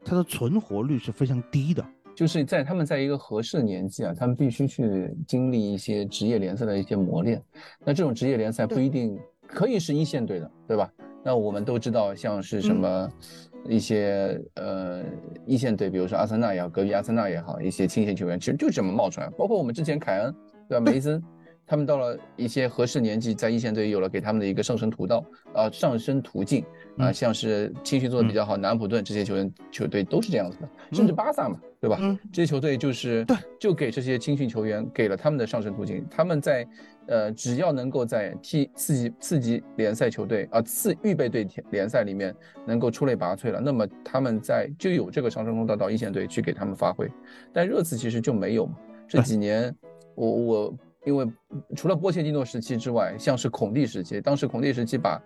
[0.06, 1.84] 他的存活率是非常低的。
[2.16, 7.42] 就是在他们在一个合适的年纪啊，他们必须去经历一些职业联赛的一些磨练。
[7.86, 9.18] 那这种职业联赛不一定
[9.50, 10.92] 可以是一线队的，对吧？
[11.24, 13.12] 那我们都知道，像是什么
[13.66, 15.04] 一些、呃
[15.46, 19.30] 一线队，比如说阿森纳也好，隔壁阿森纳也好，一些青训球员其实就这么冒出来。
[19.38, 20.34] 包括我们之前凯恩，
[20.70, 20.92] 对吧？
[20.92, 21.22] 梅森，
[21.68, 26.64] 他们到了一些合适年纪，在一线队有了给他们的一个上升途道啊、上升途径
[26.98, 31.98] 啊、嗯像是青训做的比较好，南安普顿这些球员球队都是这样子的，甚至巴萨嘛，对吧？
[32.02, 36.66] 嗯这些球队就是对就给这些青训球员给了他们的上升途径，他们在
[37.10, 42.34] 呃只要能够在踢次级次级联赛球队啊次预备队联赛里面
[42.66, 47.10] 能够出类拔萃了，那么他们在就有这个上升通道到一线队去给他们发挥，
[47.52, 48.78] 但热刺其实就没有嘛。
[49.08, 49.76] 这几年
[50.16, 51.26] 我我因为
[51.76, 55.22] 除了波切蒂诺时期之外，像是孔蒂时期，当时孔蒂时期把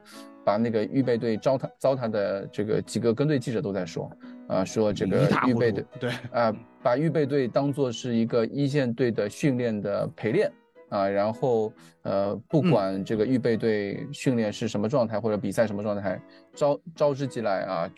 [0.46, 4.10] 把那个预备队糟蹋糟蹋的这个几个跟队记者都在说
[4.48, 5.86] 啊，说这个预备队。
[6.00, 10.50] 对，啊，把预备队当做是一个一线队的训练的陪练
[10.94, 11.74] 啊，然后
[12.04, 16.22] 呃，不嗯管这个预备队训练是什么状态或者比赛什么状态，
[16.54, 17.90] 招招之即来啊，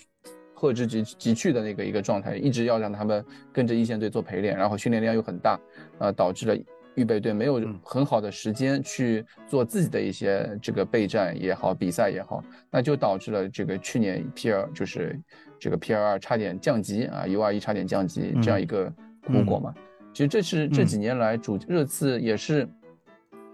[0.53, 5.59] 贺之即即去的那个一个状态，一直要让他们跟着一线队做陪练，然后训练量又很大，
[5.99, 6.57] 啊，导致了。
[6.95, 12.41] 预备队没有嗯很好的时间去做自己的一些这个备战也好，比赛也好，
[12.71, 15.19] 那就导致了这个去年 P 二就是
[15.59, 18.89] 这个 P 二二差点降级啊，U 二一差点降级这样一个
[19.27, 19.73] 苦果嘛。
[20.13, 22.65] 其实这是这几年来主热刺也是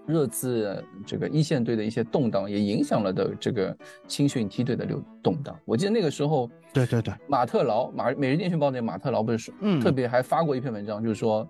[0.08, 3.76] 热刺这个一线队的一些动荡，也影响了的这个
[4.08, 5.58] 青训梯队的流动荡。
[5.66, 11.48] 我记得那个时候，对对对，马特劳马每日电讯报那马特劳不是说，嗯特别还发过一篇文章，就是说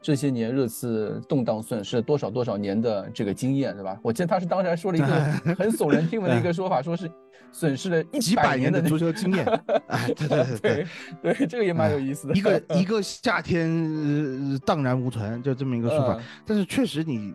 [0.00, 3.98] 这些年热刺动荡损失了多少多少年的这个经验，对吧？
[4.02, 5.06] 我记得他是当时还说了一个
[5.54, 7.10] 很耸人听闻的一个说法，说是
[7.52, 9.46] 损失了一几百年的足球经验，
[9.88, 10.86] 哎，对对对对
[11.22, 11.34] 对。
[11.34, 12.34] 对，这个也蛮有意思的。
[12.34, 16.14] 一个 一个夏天、呃荡然无存，就这么一个说法。
[16.18, 17.32] 嗯但是确实，你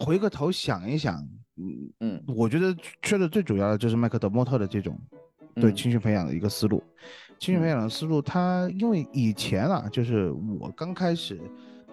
[0.00, 1.16] 回个头想一想，
[1.56, 4.98] 嗯嗯我觉得缺的最主要的就是麦克德莫特的这种
[5.54, 6.82] 对嗯青训培养的一个思路。
[7.38, 11.40] 青训培养的思路，他因为以前啊，就是我刚开始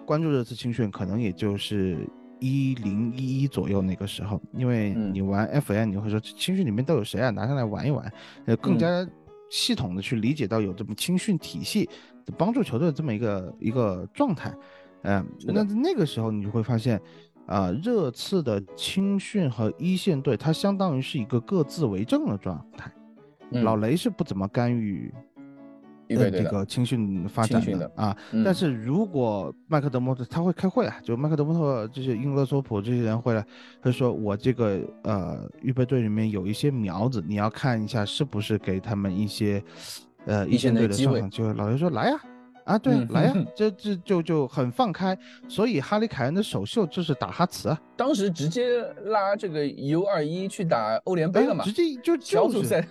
[0.04, 2.06] 关注这次青训，可能也就是
[2.38, 7.30] 一零一一左右那个时候，因为嗯你玩 FN，你会说青训里面都有谁啊？
[7.30, 8.12] 拿上来玩一玩，
[8.46, 9.08] 呃，更嗯加
[9.50, 11.88] 系统的去理解到有这么青训体系
[12.36, 14.54] 帮助球队的这么一个一个状态。
[15.02, 17.00] 嗯、那那个时候你就会发现，
[17.48, 22.92] 啊、热刺的青训和一线队，它相当于是一个各自为政的状态。
[23.50, 25.10] 嗯老雷是不怎么干预
[26.10, 28.14] 呃这个青训发展的啊。
[28.30, 33.42] 嗯但是如果麦克德莫特他会开会啊，就麦克德莫特就是英格索普这些人会来，
[33.80, 39.62] 他说我这个呃预备队里面有一些苗子，你要看一下是不是给他们一些
[40.26, 41.54] 呃一一线线队的队机会上场机会。
[41.54, 42.16] 老雷说来呀。
[42.16, 42.37] 啊，
[42.76, 45.16] 对，嗯来呀，这这就就很放开，
[45.48, 52.86] 所以哈里凯恩的首秀就是打哈茨啊，当时直接拉这个 U 二一去打欧联杯了嘛哎直，接就就是小组赛。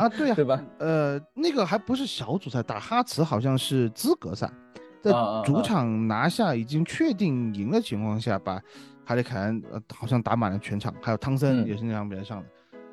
[0.00, 0.64] 啊，对呀、 对吧？
[0.78, 4.50] 呃，那个还不是小组赛，打哈茨好像是资格赛，
[5.00, 5.42] 在啊啊啊。
[5.44, 8.60] 主场拿下已经确定赢的情况下，把
[9.04, 11.68] 哈里凯恩呃好像打满了全场，还有汤森嗯。
[11.68, 12.46] 也是那场比赛上的，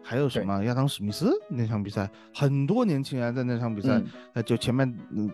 [0.03, 4.05] 还有什么亚当史密斯那场比赛，很多年轻人在那场比赛，嗯。
[4.33, 5.31] 呃，就前面嗯。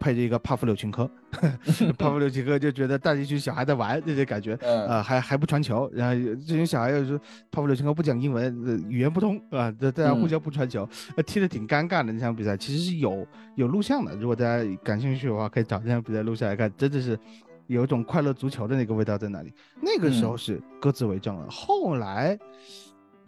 [0.00, 1.10] 配着一个帕夫柳琴科，
[1.98, 4.86] 帕夫柳琴科就觉得带着一群小孩在玩，这些感觉，嗯。
[4.86, 6.14] 呃，还还不传球，然后
[6.46, 7.18] 这群小孩又说
[7.50, 10.28] 帕夫柳琴科不讲英文，呃语言不通啊，这大家互嗯。
[10.28, 13.26] 相不传球，呃，踢得挺尴尬的那场比赛，其实是有
[13.56, 17.18] 有录像的，如果大家感兴趣的话，可以找这场比赛录下来看，真的是
[17.66, 19.52] 有一种快乐足球的那个味道在那里。
[19.80, 22.38] 那个时候嗯是各自为政了，后来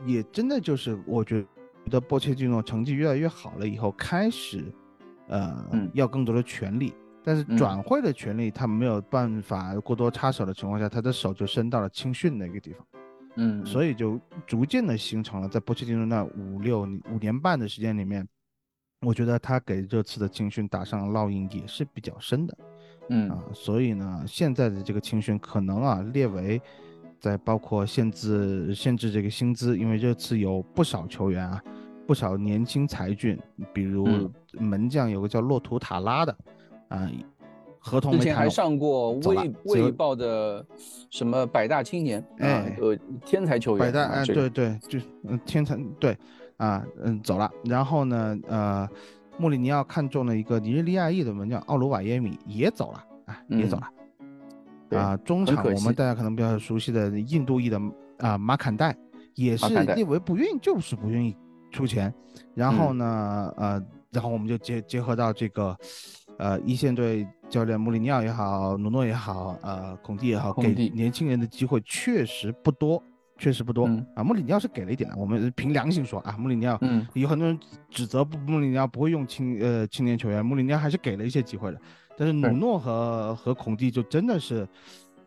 [0.04, 1.44] 也真的就是我觉
[1.90, 4.64] 得波切蒂诺成绩越来越好了以后，开始
[5.28, 6.94] 呃、嗯要更多的权利。
[7.22, 12.86] 但是嗯转会的权利，他没有办法过多插手的情况下，他的手就伸到了青训那个地方。
[13.38, 18.26] 嗯，所以就逐渐的形成了，在波切蒂诺那五六五年半的时间里面，
[19.00, 22.56] 我觉得他给这次的青训打上烙印也是比较深的
[23.10, 23.42] 嗯啊。
[23.52, 26.62] 所以呢，现在的这个青训可能啊列为
[27.18, 31.62] 在包括限制限制这个薪资，因为这次有不少球员啊，
[32.06, 33.38] 不少年轻才俊，
[33.74, 36.36] 比如嗯门将有个叫洛图塔拉的
[36.88, 37.10] 啊，
[37.78, 40.64] 合同之前还上过卫卫报的
[41.10, 46.18] 什么百大青年啊哎，呃，天才球员，百大，哎，啊这个对对，就嗯，天才对，
[46.56, 47.50] 啊，嗯，走了。
[47.64, 48.88] 然后呢，呃，
[49.38, 53.88] 穆里尼奥看中了一个尼日利亚裔的门将奥卢瓦耶米，也走了，啊，也走嗯了。
[54.88, 57.80] 对啊，中场我们大家可能比较熟悉的印度裔的
[58.18, 58.96] 啊马坎代，
[59.34, 61.36] 也是马坎代列为不愿意，就是不愿意
[61.70, 62.12] 出钱。
[62.54, 65.76] 然后嗯呢，呃，然后我们就结结合到这个，
[66.38, 73.02] 呃，一线队教练穆里尼奥也好，努诺也好，呃，孔蒂也好，给年轻人的机会确实不多，
[73.38, 74.24] 确实不多、嗯啊。
[74.24, 77.58] 穆里尼奥是给了一点的，我们凭良心说啊，穆里尼奥嗯有很多人
[77.90, 81.80] 指责不穆里尼奥不会用青呃青年球员，穆里尼奥还是给了一些机会的。
[82.18, 84.66] 但是努诺和和孔蒂就真的是，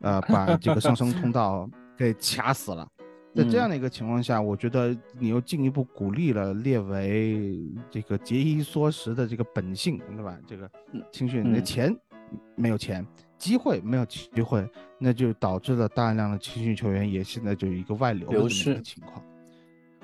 [0.02, 2.88] 呃，把这个上升通道 给卡死了。
[3.40, 7.58] 在这样的一个情况下，我觉得你又进一步鼓励了列为
[7.90, 10.38] 这个节衣缩食的这个本性，对吧？
[10.46, 10.70] 这个
[11.12, 11.96] 青训，你的钱
[12.56, 13.06] 没有钱，
[13.38, 14.68] 机会没有机会，
[14.98, 19.24] 那就导致了大量的青训球员也现在就有一个外流流失的情况。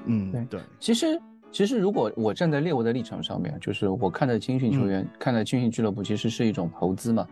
[0.05, 1.21] 嗯，对对，其实，
[1.51, 7.27] 其实如果我站在列维的立场上面，就是我看待青训球嗯员，看待青训俱乐部，其实是一种投资嘛，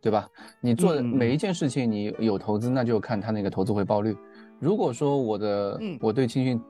[0.00, 0.26] 对吧？
[0.60, 4.16] 你做的每一件事情，你有投资，那就看他那个投资回报率。
[4.60, 6.60] 如果说我的、嗯我对青训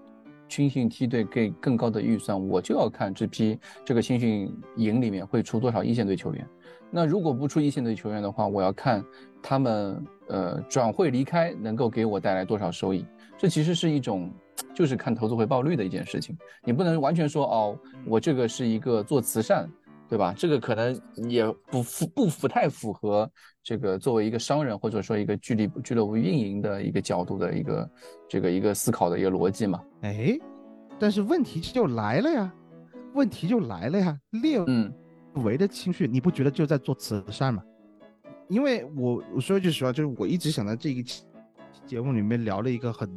[0.49, 6.47] 青训梯队给更高的预算，我就要看这批这个青训营里面会出多少一线队球员。
[6.91, 9.05] 那如果不出一线队球员的话，我要看
[9.43, 13.05] 他们呃转会离开能够给我带来多少收益。
[13.37, 14.31] 这其实是一种
[14.75, 16.37] 就是看投资回报率的一件事情。
[16.63, 19.69] 你不能完全说哦，我这个是一个做慈善，
[20.09, 20.35] 对吧？
[20.37, 23.29] 这个可能也不符不符太符合
[23.63, 27.91] 这个作为一个商人或者说一个俱乐部俱乐部运营的一个角度的一个
[28.29, 29.83] 这个一个思考的一个逻辑嘛。
[30.03, 30.39] 哎，
[30.99, 32.55] 但是问题就来了呀，
[33.15, 34.93] 问题就来了呀，列嗯
[35.43, 37.63] 维的情绪，你不觉得就在做慈善吗？
[38.49, 41.25] 因为我我说句实话，就是我一直想在这个青
[41.87, 43.11] 节目里面聊了一个很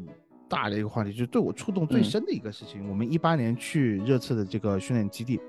[0.47, 2.89] 大的一个话题，就是对我触动最嗯深的一个事情。
[2.89, 5.39] 我们一八年去热刺的这个训练基地，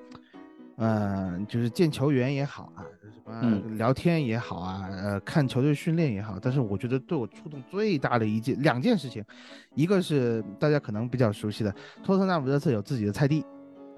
[0.79, 9.25] 嗯、就是见球员也好啊，什么嗯聊天也好啊，呃，看球队训练也好，但是我觉得对我触动最大的一件两件事情，
[9.75, 13.45] 一个是大家可能比较熟悉的，托特纳姆热刺有自己的菜地。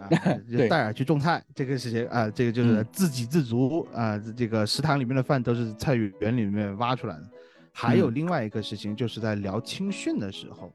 [0.01, 0.09] 啊，
[0.51, 7.31] 就戴尔去种菜这个事情啊，这个就是嗯自给自足啊，这个食堂里面的饭都是菜园里面挖出来的。
[7.70, 10.74] 还有嗯另外一个事情，就是在聊青训的时候，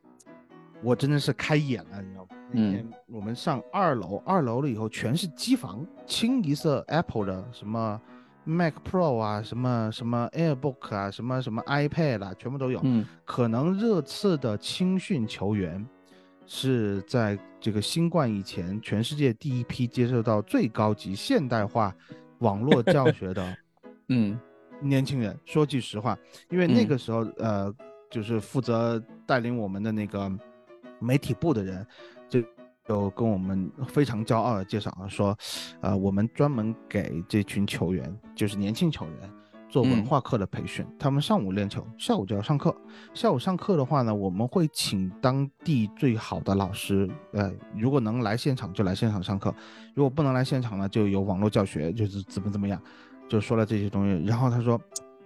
[0.85, 2.27] 我真的是开眼了，你知道吗？
[2.51, 7.99] 那嗯天我们上二楼，二楼了以后全是机房，清一色 Apple 的什么
[8.43, 12.79] Mac Pro 啊，什么什么 AirBook 啊，什么什么 iPad 啦、全部都有。
[12.83, 15.83] 嗯可能热刺的青训球员
[16.45, 21.93] 是在这个新冠以前，全世界第一批接受到最高级现代化
[22.39, 23.57] 网络教 学的
[24.09, 24.39] 嗯
[24.79, 25.35] 年轻人。
[25.45, 26.15] 说句实话，
[26.51, 27.73] 因为那嗯个时候，呃，
[28.11, 30.31] 就是负责带领我们的那个
[30.99, 31.87] 媒体部的人，
[32.29, 32.41] 就
[32.87, 35.37] 就跟我们非常骄傲的介绍啊，说，
[35.81, 39.29] 呃，我们专门给这群球员，就是年轻球员。
[39.67, 42.73] 做文嗯化课的培训，他们上午练球，下午就要上课。
[43.13, 49.53] 下午上课的话呢，我们会请当地最好的老师，呃，如果能来现场就来现场上课，
[49.93, 52.79] 如果不能来现场呢，就有网络教学，就是怎么怎么样，
[53.27, 54.25] 就说了这些东西。
[54.25, 54.79] 然后他说，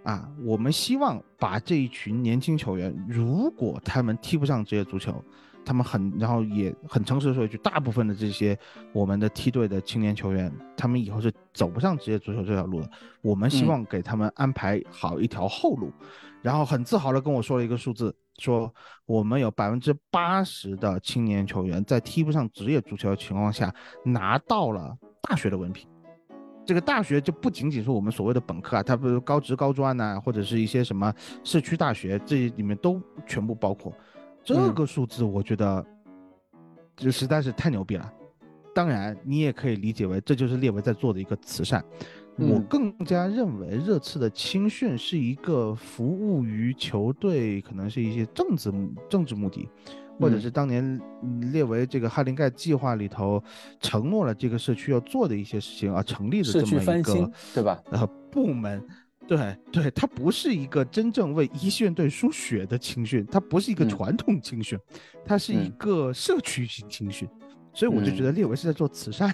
[0.04, 5.24] 啊，我们希望把这一群年轻球员，如果他们踢不上职业足球，
[5.70, 8.58] 他们很，然后也很诚实的说一句，大部分的这些
[8.92, 12.90] 我们的梯队的青年球员，他们以后是走不上职业足球这条路的。
[13.22, 15.94] 我们希望给他们安排好一条后路，
[16.42, 18.74] 然后很自豪的跟我说了一个数字，说
[19.06, 23.72] 我们有百分之八十的青年球员在踢不上职业足球的情况下
[24.04, 25.88] 拿到了大学的文凭。
[26.66, 31.14] 这个大学就不仅仅是我们所谓的本科啊，它不是高职、高专呐、或者是一些什么
[31.44, 33.94] 社区大学，这里面都全部包括。
[34.56, 35.86] 这嗯个数字，我觉得
[36.98, 38.14] 就实在是太牛逼了。
[38.74, 41.84] 当然，你也可以理解为这就是列维在做的一个慈善。
[42.36, 49.70] 我嗯更加认为热刺的青训是一个服务于球队，可能是一些政治目政治目的，
[50.20, 50.84] 或者嗯是当年
[51.22, 53.44] 嗯列为这个哈林盖计划里头
[53.80, 57.80] 承诺了这个社区要做的一些事情而成立的这么一个，对吧？
[57.92, 58.82] 呃部门。
[59.30, 63.90] 对对，它不是一个真正为一线队输血的青训，它不是一个嗯。
[63.90, 64.78] 传统青训，
[65.24, 65.74] 它是一嗯。
[65.78, 67.30] 个社区型青训，
[67.72, 69.32] 所以我就觉得列维是在做慈善。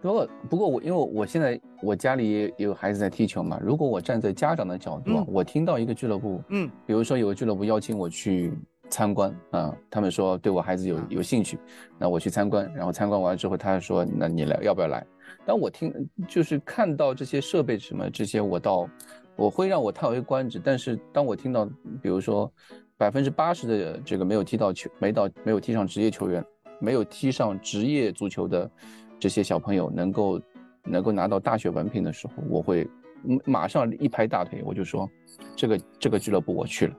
[0.00, 8.52] 不过，不过我因为我现在我家里也有孩子在踢球嘛，如果我站在家长的角度我听到一个俱乐部，嗯，比如说有个俱乐部邀请我去
[8.88, 11.06] 参观啊，他们说对我孩子有啊。
[11.08, 11.58] 有兴趣，
[11.98, 15.04] 那我去参观，然后参观完之后，他说那你来要不要来？
[15.44, 15.92] 当我听
[16.28, 18.88] 就是看到这些设备什么这些，我倒
[19.36, 21.64] 我会让我叹为观止，但是当我听到
[22.02, 22.50] 比如说
[22.96, 26.44] 百分之八十的这个没有踢到球没到没有踢上职业球员，
[26.80, 28.70] 没有踢上职业足球的
[29.18, 30.40] 这些小朋友能够
[30.84, 32.88] 能够拿到大学文凭的时候，我会
[33.24, 35.08] 嗯马上一拍大腿，我就说
[35.54, 36.94] 这个这个俱乐部我去了。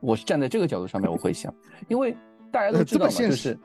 [0.00, 1.54] 我是站在这个角度上面，我会想，
[1.88, 2.14] 因为
[2.52, 3.58] 大家都呃知道嘛，就是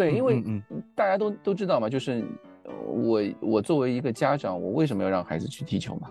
[0.00, 0.62] 对，因为嗯
[0.94, 2.24] 大家都都知道嘛，就是
[2.64, 6.10] 呃我我作为一个家长，我为什么要让孩子去踢球嘛，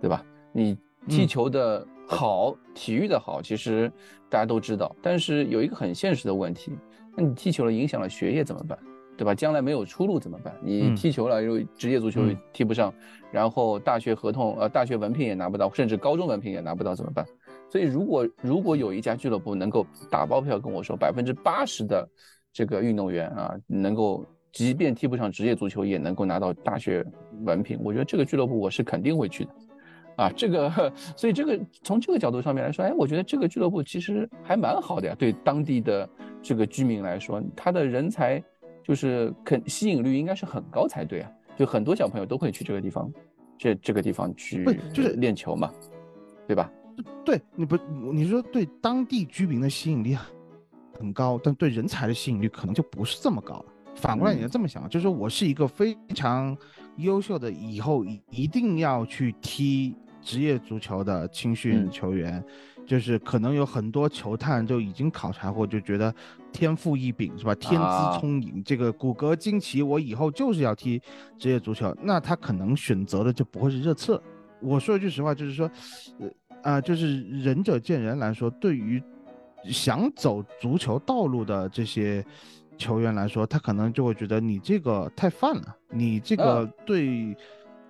[0.00, 0.24] 对吧？
[0.52, 3.88] 你踢嗯球的好，体育的好，其实
[4.28, 6.72] 大家都知道，但是有一个很现实的问题，
[7.16, 8.76] 那你踢球了影响了学业怎么办？
[9.16, 9.32] 对吧？
[9.32, 10.52] 将来没有出路怎么办？
[10.60, 12.92] 你嗯踢球了，又职业足球嗯踢不上，
[13.30, 17.24] 然后大学合同呃大学文凭也拿不到，甚至高中文凭也拿不到怎么办？
[17.70, 22.08] 所以如果如果有一家俱乐部能够打包票跟我说百分之八十的
[22.54, 27.04] 这个运动员啊，能够即便踢不上职业足球也能够拿到大学
[27.42, 29.50] 文凭，我觉得这个俱乐部我是肯定会去的。
[30.16, 30.70] 啊，这个，
[31.16, 36.08] 所以这个从这个角度上面来说，哎，我觉得这个俱乐部其实还蛮好的呀，对当地的
[36.40, 38.40] 这个居民来说，他的人才
[38.84, 43.12] 就是肯吸引率应该是很高才对啊，就很多小朋友都会去这个地方，
[43.58, 45.72] 这这个地方去不就是练球嘛，
[46.46, 46.70] 对吧？
[47.24, 47.76] 对你不，
[48.12, 50.14] 你说对当地居民的吸引力
[50.98, 53.64] 很高，但对人才的吸引力可能就不是这么高了。
[53.94, 56.56] 反过来你要这么想，就是说我是一个非常
[56.96, 62.44] 优秀的，以后一一定要去踢职业足球的青训嗯球员，
[62.84, 66.12] 就是可能有很多球探就已经考察过，就觉得
[66.52, 67.54] 天赋异禀是吧？
[67.54, 71.00] 天啊资聪颖，这个骨骼惊奇，我以后就是要踢
[71.38, 74.20] 职业足球，那他可能选择的就不会是热刺。
[74.60, 75.70] 我说一句实话，就是说，
[76.18, 76.28] 呃
[76.62, 79.00] 啊、就是仁者见仁来说，对于
[79.72, 82.24] 想走足球道路的这些
[82.76, 87.36] 球员来说，他可能就会觉得你这个太泛了，你这个对、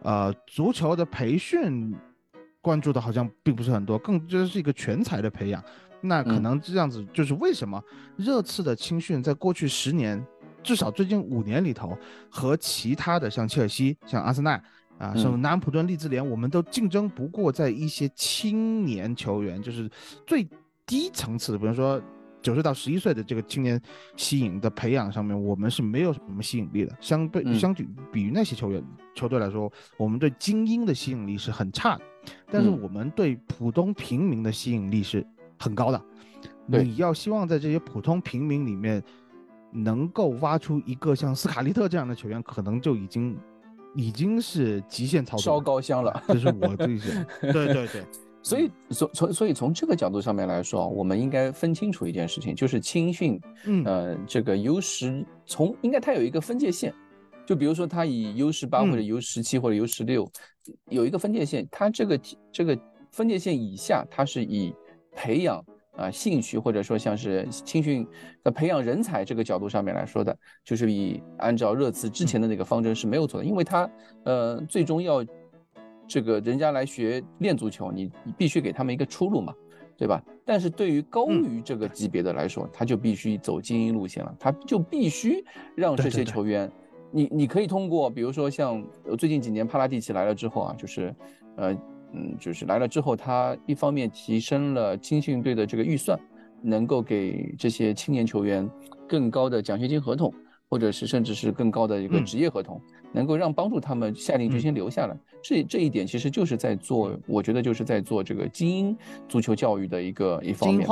[0.03, 1.95] 呃足球的培训
[2.61, 5.63] 关注的好像并不是很多，更就是一个全才的培养。
[6.01, 6.43] 那可嗯。
[6.43, 7.83] 能这样子就是为什么
[8.17, 10.23] 热刺的青训在过去十年，
[10.63, 11.97] 至少最近五年里头，
[12.29, 14.53] 和其他的像切尔西、像阿森纳
[14.99, 15.19] 啊，嗯。
[15.19, 19.91] 什么南安普顿、利兹联，我们都竞争不过在一些青年球员，就是
[20.27, 20.47] 最
[20.87, 22.01] 低层次的，比如说
[22.43, 23.81] 九岁到十一岁的这个青年
[24.17, 26.95] 吸引的培养上面，我们是没有什么吸引力的。
[27.01, 32.03] 相对嗯相比比于那些球员球队来说，我们对精英的吸引力是很差的，
[32.51, 35.27] 但是嗯我们对普通平民的吸引力是
[35.59, 36.03] 很高的。
[36.71, 39.03] 对你要希望在这些普通平民里面
[39.71, 43.37] 能够挖出一个像斯卡利特这样的球员，可能就已经
[43.95, 45.61] 已经是极限操作烧。
[45.61, 46.23] 高香了。
[46.29, 48.05] 这是我对想， 对对对，
[48.45, 53.83] 所以从从所以从这个角度上面来说，我们应该分清楚一件事情，就是青训，嗯。
[53.85, 56.95] 呃，这个 U 十从应该它有一个分界线，
[57.47, 60.31] 就比如说它以 U 十八嗯或者 U 十七或者 U 十六
[60.91, 62.21] 有一个分界线，它这个
[62.53, 62.79] 这个
[63.11, 64.75] 分界线以下，它是以
[65.17, 65.65] 培养
[65.97, 68.07] 啊、兴趣或者说像是青训
[68.43, 73.89] 的培养人才这个角度上面来说的，就是以按照热刺之前的那个方针是没有错的，因为它
[74.25, 75.25] 呃最终要
[76.07, 79.55] 这个人家来学练足球，你你必须给他们一个出路嘛，
[79.97, 80.23] 对吧？
[80.45, 85.45] 但是对于高嗯于这个级别的来说，他就必须走精英路线了，他就必须
[85.75, 86.71] 让这些球员，
[87.11, 91.15] 你你可以通过，比如说像呃最近几年帕拉蒂奇来了之后啊，就是
[91.57, 91.73] 呃
[92.13, 96.19] 嗯，就是来了之后，他一方面提升了青训队的这个预算，
[96.63, 98.69] 能够给这些青年球员
[99.09, 100.33] 更高的奖学金合同，
[100.69, 102.81] 或者是甚至是更高的一个嗯职业合同，
[103.15, 105.17] 能够让帮助他们下定决心留下来。
[105.41, 108.97] 这这一点其实就是在做，我觉得就是在做这个精英
[109.29, 110.87] 足球教育的一个一方面。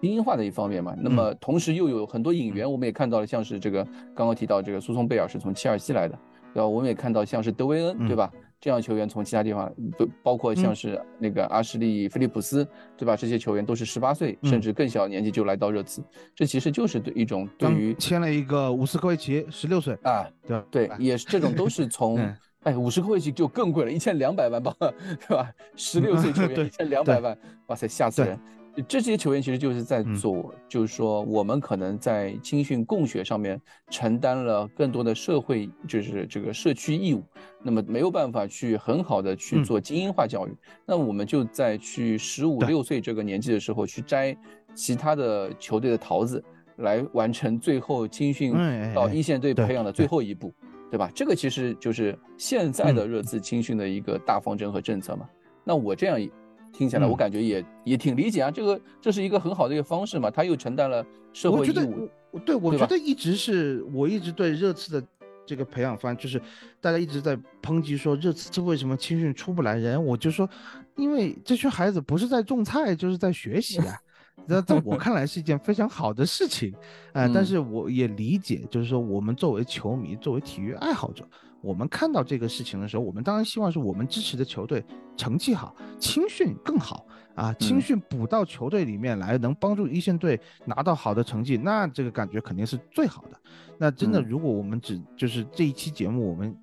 [0.00, 3.82] 精英化的一方面嘛，那么同时又有很多引援，我们也看到了，像是这个
[4.14, 6.18] 刚刚提到这个苏松贝尔是从切尔西来的，
[6.52, 6.66] 对吧？
[6.66, 8.30] 我们也看到像是德维恩，嗯对吧？
[8.64, 13.14] 这样球员从其他地方，不包括像是那个阿什利·菲利普斯，对吧？
[13.14, 16.02] 这些球员都是十八岁嗯甚至更小年纪就来到热刺，
[16.34, 20.62] 这其实就是对一种对于签了一个伍斯科维奇，十六岁，啊，对？
[20.70, 25.52] 对，也是这种都是从嗯，哎，五十个位置就更贵了，一千两百万吧， 对吧？
[25.76, 27.36] 十六岁球员对一千两百万，
[27.66, 28.40] 哇塞，吓死人！
[28.88, 33.60] 这些球员其实就是在嗯做，就是说我们可能在青训供血上面
[33.90, 37.22] 承担了更多的社会，就是这个社区义务，
[37.62, 44.36] 那么没有办法去很好的去嗯做精英化教育，那我们就在去十五六岁这个年纪的时候去摘
[44.74, 46.42] 其他的球队的桃子，
[46.76, 48.54] 来完成最后青训
[48.94, 50.52] 到一线队培养的最后一步。
[50.90, 51.10] 对吧？
[51.12, 55.28] 这个其实就是现在的热刺青训的一个大方针和政策嘛。
[55.64, 56.30] 那我这样一
[56.74, 58.50] 听起来，嗯我感觉也也挺理解啊。
[58.50, 62.10] 这个这是一个很好的一个方式嘛，他又承担了社会义务。
[62.32, 65.06] 我对我觉得一直是我一直对热刺的
[65.46, 66.42] 这个培养方，就是
[66.80, 70.48] 大家一直在抨击说热刺为什么青训出不来人，我就说，
[70.96, 73.96] 因为这群孩子不是在种菜就是在学习啊。
[74.46, 76.74] 那在我看来是一件非常好的事情，
[77.12, 81.24] 啊、但嗯是我也理解，就是说我们作为球迷，作为体育爱好者，
[81.64, 84.84] 我们看到这个事情的时候，我们当然希望是我们支持的球队
[85.16, 93.40] 成绩好，青训更好啊，青嗯训补到球队里面来，能帮助一线队拿到好的成绩，那这个感觉肯定是最好的。
[93.78, 96.54] 那真的，嗯如果我们只就是这一期节目，我们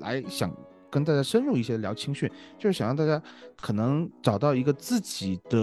[0.00, 0.54] 来想
[0.90, 3.20] 跟大家深入一些聊青训，就是想让大家
[3.58, 5.58] 可能找到一个自己的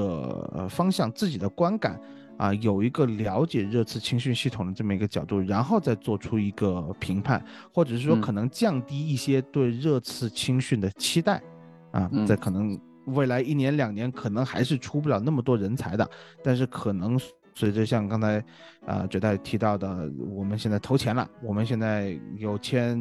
[0.51, 2.01] 呃方向、自己的观感
[2.39, 8.21] 啊，有一个了解热刺青训系统的这么一个角度，然后再做出一个评判，或者是说嗯。
[8.21, 11.43] 可能降低一些对热刺青训的期待
[11.91, 12.25] 啊，嗯。
[12.25, 16.09] 在可能未来一年两年可能还是出不了那么多人才的，
[16.41, 17.19] 但是可能
[17.53, 18.41] 随着像刚才
[18.85, 22.97] 啊绝代提到的，我们现在投钱了，我们现在有签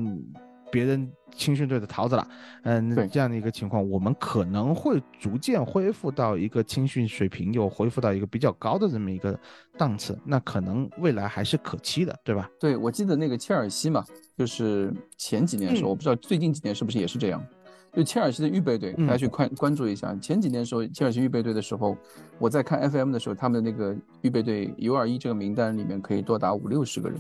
[0.71, 2.29] 别人青训队的桃子了，
[2.62, 9.39] 嗯，对这样的一个情况，我们可能会逐渐恢复到一个青训水平又恢复到一个比较高的这么一个
[9.77, 12.51] 档次，那可能未来还是可期的，对吧？
[12.59, 14.05] 对，我记得那个切尔西嘛，
[14.37, 17.45] 就是前几年的时候，嗯我不知道最近几年是不是也是这样。
[17.91, 20.14] 就切尔西的预备队，大家嗯去关关注一下。
[20.16, 21.97] 前几年的时候，切尔西预备队的时候，
[22.39, 27.19] 我在看 FM 的时候，他们的那个预备队 U 二一这个名单里面可以多达五六十个人，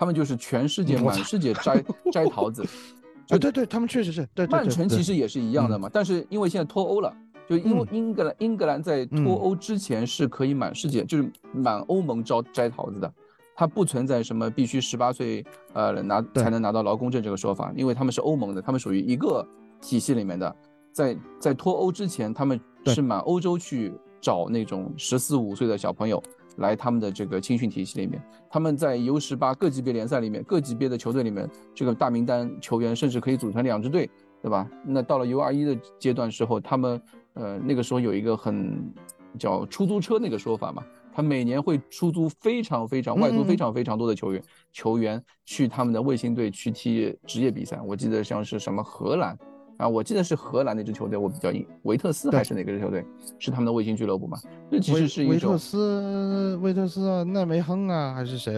[0.00, 2.64] 他们就是全世界满世界摘 摘桃子。
[3.28, 7.14] 对，对对，他们确实是，对对曼城其实也是一样的嘛，但是因为现在脱欧了，
[7.46, 7.96] 就因为嗯。
[7.96, 9.22] 英格兰英格兰在嗯。
[9.22, 13.12] 脱欧之前是可以满世界，就是满欧盟招摘桃子的，
[13.54, 19.46] 它不存在什么必须十八岁呃拿才能拿到劳工证这个说法，因为他们是欧盟的，他们属于一个
[19.82, 20.56] 体系里面的，
[20.90, 26.20] 在在脱欧之前，他们是满欧洲去找那种十四五岁的小朋友。
[26.60, 34.08] 来他们的这个青训体系里面，他们在 U 十八各级别联赛里面，各级别的球队里面，这个大名单球员甚至可以组成两支队，
[34.40, 34.66] 对吧？
[34.86, 37.02] 那到了 U 二一的阶段时候，他们
[37.34, 38.92] 呃那个时候有一个很
[39.38, 40.82] 叫出租车那个说法嘛，
[41.12, 44.42] 他每年会出租非常非常外租非常非常多的球员
[44.72, 47.80] 球员去他们的卫星队去踢职业比赛。
[47.84, 49.38] 我记得像是什么荷兰
[49.80, 53.04] 啊，我记得是荷兰那支球队，我比较印维特斯还是哪个支球队，
[53.38, 54.38] 是他们的卫星俱乐部嘛？
[54.70, 58.54] 这其实是一维特斯、维特斯啊、奈梅亨啊，还是谁？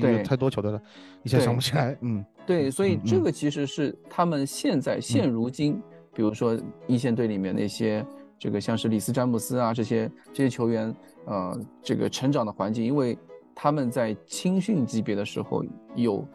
[0.00, 0.82] 对太多球队了，
[1.22, 1.96] 一下想不起来。
[2.00, 5.80] 嗯，对，所以这个其实是他们现在现如今，
[6.12, 6.58] 比如说
[6.88, 8.04] 一线队里面那些
[8.38, 10.94] 这个像是里斯詹姆斯啊这些这些球员，
[11.26, 13.16] 呃，这个成长的环境，因为
[13.54, 15.64] 他们在青训级别的时候
[15.94, 16.26] 有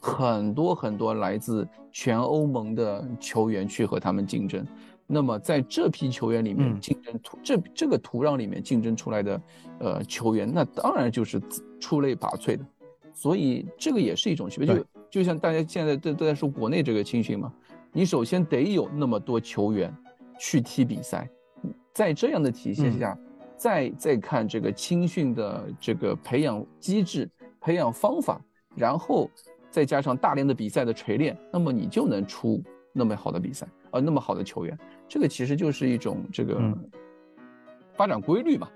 [0.00, 4.66] 很多很多来自全欧盟的球员去和他们竞争。
[5.06, 9.42] 那么在这批球员里面嗯竞争土这这个土壤里面竞争出来的
[9.80, 11.40] 呃球员，那当然就是
[11.78, 12.64] 出类拔萃的。
[13.12, 17.52] 所以这个也是一种区别，就就像大家现在都都在说国内这个青训嘛，
[17.92, 19.94] 你首先得有那么多球员
[20.38, 21.28] 去踢比赛，
[21.92, 23.18] 在这样的体系嗯下，
[23.54, 27.28] 再再看这个青训的这个培养机制、
[27.60, 28.40] 培养方法，
[28.74, 29.30] 然后
[29.72, 32.62] 再加上大量的比赛的锤炼，那么你就能出
[32.92, 34.78] 那么好的比赛，呃，那么好的球员。
[35.08, 36.78] 这个其实就是一种这个嗯
[37.94, 38.68] 发展规律嘛，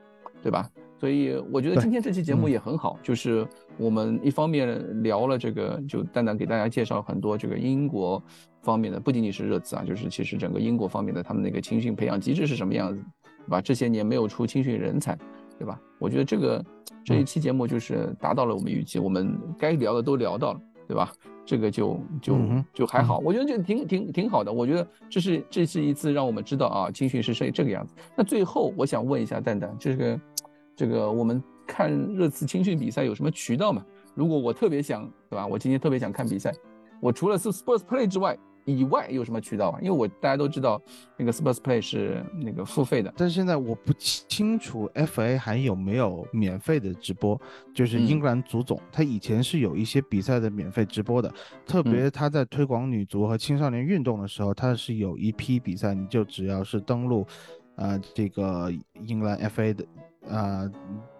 [0.43, 0.68] 对吧？
[0.98, 3.47] 所以我觉得今天这期节目嗯也很好，就是
[3.77, 8.23] 我们一方面聊了这个，就蛋蛋给大家介绍很多这个英国
[8.62, 13.05] 方面的，不仅仅是热刺啊，就是其实整个英国方面的他们那个青训培养机制是什么样子，
[13.44, 13.60] 对吧？
[13.60, 15.14] 这些年没有出青训人才，
[15.59, 15.78] 对吧？
[15.98, 16.64] 我觉得这个
[17.05, 21.12] 这一期节目就是达到了我们预期，我们该聊的都聊到了，对吧？
[21.44, 22.38] 这个就就
[22.72, 24.52] 就还好，我觉得这挺挺挺好的。
[24.52, 27.94] 我觉得这是这是一次让我们知道啊，青训是这这个样子。
[28.16, 30.20] 那最后我想问一下蛋蛋，这个
[30.74, 33.84] 这个我们看热刺青训比赛有什么渠道吗？
[34.14, 35.46] 如果我特别想，对吧？
[35.46, 36.52] 我今天特别想看比赛，
[37.00, 38.36] 我除了是 Sports Play 之外
[38.66, 39.78] 以外有什么渠道啊？
[39.80, 40.78] 因为我大家都知道
[41.16, 47.40] 那个 Sports Play 是那个付费的，但是现在我不清楚 FA 还有没有免费的直播，
[47.72, 51.32] 就是嗯英格兰足总，他以前是有一些比赛的免费直播的，
[51.64, 57.26] 特别他在推广女足和青少年运动的时候，他是有一批比赛，你就只要是登录，
[57.76, 58.70] 呃，这个
[59.05, 59.86] 英格兰 FA 的。
[60.28, 60.68] 呃，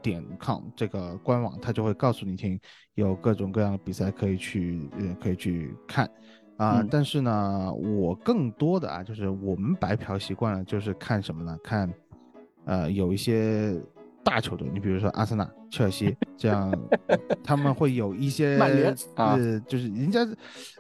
[0.03, 2.59] 点 com 这个官网，它就会告诉你听，
[2.97, 6.11] 有各种各样的比赛可以去，呃，可以去看。
[6.57, 11.57] 啊、嗯但是呢，我更多的啊，就是我们白嫖习惯了，就是看什么呢？
[11.63, 11.93] 看，
[12.65, 13.79] 呃，有一些
[14.25, 16.73] 大球队，你比如说阿森纳、切尔西 这样，
[17.45, 20.27] 他们会有一些曼联啊呃，就是人家，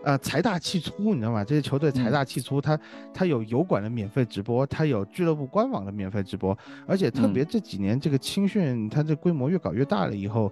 [0.02, 1.44] 呃，财大气粗，你知道吗？
[1.44, 2.80] 这些球队财嗯大气粗，他
[3.12, 10.50] 他有油管的免费直播，他有俱乐部官网的免费直播，而且特嗯别这几年这个青训，它这规模越搞越大了以后，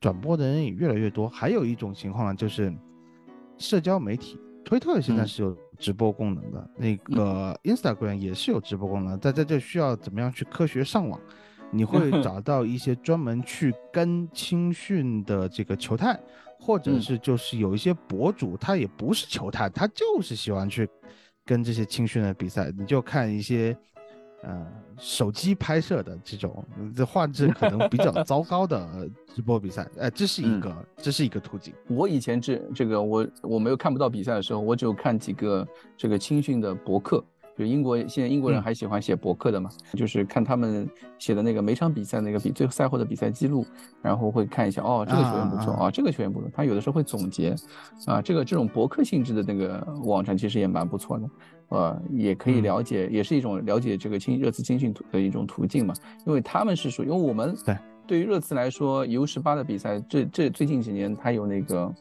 [0.00, 1.28] 转播的人也越来越多。
[1.28, 2.72] 还有一种情况呢，就是
[3.56, 11.20] 社交媒体，推特现在嗯是有直播功能的，那个 Instagram 也是有直播功能，但这就需要怎么样去科学上网。
[11.74, 16.20] 你会 找到一些专门去跟青训的这个球探，
[16.60, 20.86] 或者嗯是就是有一些博主，他也不是球探，他就是喜欢去
[21.46, 23.74] 跟这些青训的比赛，你就看一些
[24.42, 24.66] 呃
[24.98, 31.72] 手机拍摄的这种，呃这画质可能比较糟糕的直播比赛，呃，这是一嗯个这是一个途径。
[31.88, 35.66] 我以前这这个我我没有看不到比赛的时候，我只有看几个
[35.96, 37.24] 这个青训的博客，
[37.56, 40.88] 就英国现在英国人嗯还喜欢写博客的嘛，就是看他们
[41.18, 43.66] 写的那个每场比赛那个比最后赛后的比赛记录，
[44.02, 47.54] 然后会看一下哦这个球员不错啊啊这个球员不错，他有的时候会总结，
[48.06, 51.28] 啊这个这种博客性质的那个网站其实也蛮不错的，
[51.72, 52.62] 呃也可以嗯。
[52.62, 55.94] 了解，也是一种了解这个青热刺青训途的一种途径嘛，
[56.26, 57.76] 因为他们是属于，因为我们对。
[58.04, 61.94] 对于热刺来说，U 十八的比赛，这这最近几年它有那个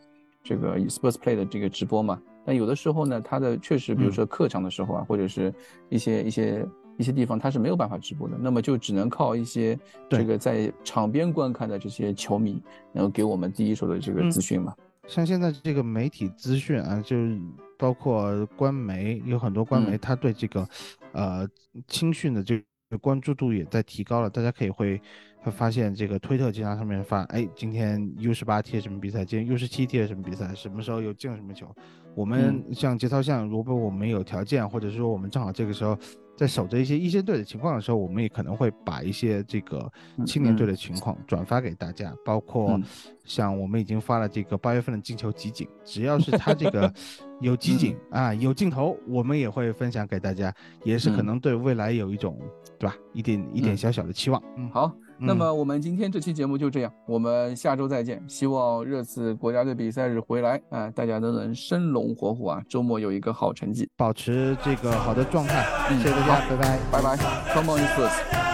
[0.43, 4.11] 这个 Sports Play 的这个直播嘛，但有的时候呢，它的确实，比如嗯。
[4.11, 5.53] 说客场的时候啊，或者是
[5.89, 6.67] 一些一些
[6.97, 9.79] 一些地方，它是没有办法直播的，那么就只能靠一些
[10.09, 12.61] 这个在场边观看的这些球迷，
[12.91, 14.73] 然后给我们第一手的这个嗯资讯嘛。
[15.07, 17.39] 像现在这个媒体资讯啊，就是
[17.81, 20.69] 包括官媒，有很多官媒，他对这个，
[21.13, 21.49] 呃，
[21.87, 24.29] 青训的这个关注度也在提高了。
[24.29, 25.01] 大家可以会
[25.39, 31.67] 会发现，这个推特经常上面发，哎，今天 U 十八踢了什么比赛，今天 U 十七踢了什么比赛，什么时候又进了什么球。
[32.13, 35.97] 我们像节操像，如果我们有条件，或者说我们正好这个时候
[36.35, 39.91] 在守着一些一线队的情况的时候，我们也可能会把一些这个
[40.25, 42.83] 青年队的情况转发给大家，包括嗯
[43.23, 46.91] 像我们已经发了这个八月份的进球集锦，只要是他这个
[47.39, 50.53] 有集锦、啊，有镜头，我们也会分享给大家，
[50.83, 51.25] 也是可嗯。
[51.27, 52.37] 能对未来有一种、
[52.79, 53.77] 对吧，一点一点嗯。
[53.77, 54.41] 小小的期望。
[54.57, 54.91] 嗯，好，
[55.21, 58.23] 那嗯么我们今天这期节目就这样，我们下周再见。
[58.27, 63.87] 希望热刺国家队比赛日回来啊、大家都能生龙活虎啊，周末有一个好成绩。
[63.95, 66.79] 保持这个好的状态，嗯谢谢大家，拜拜。
[66.91, 67.17] 拜拜
[67.53, 68.50] ，Come on Spurs。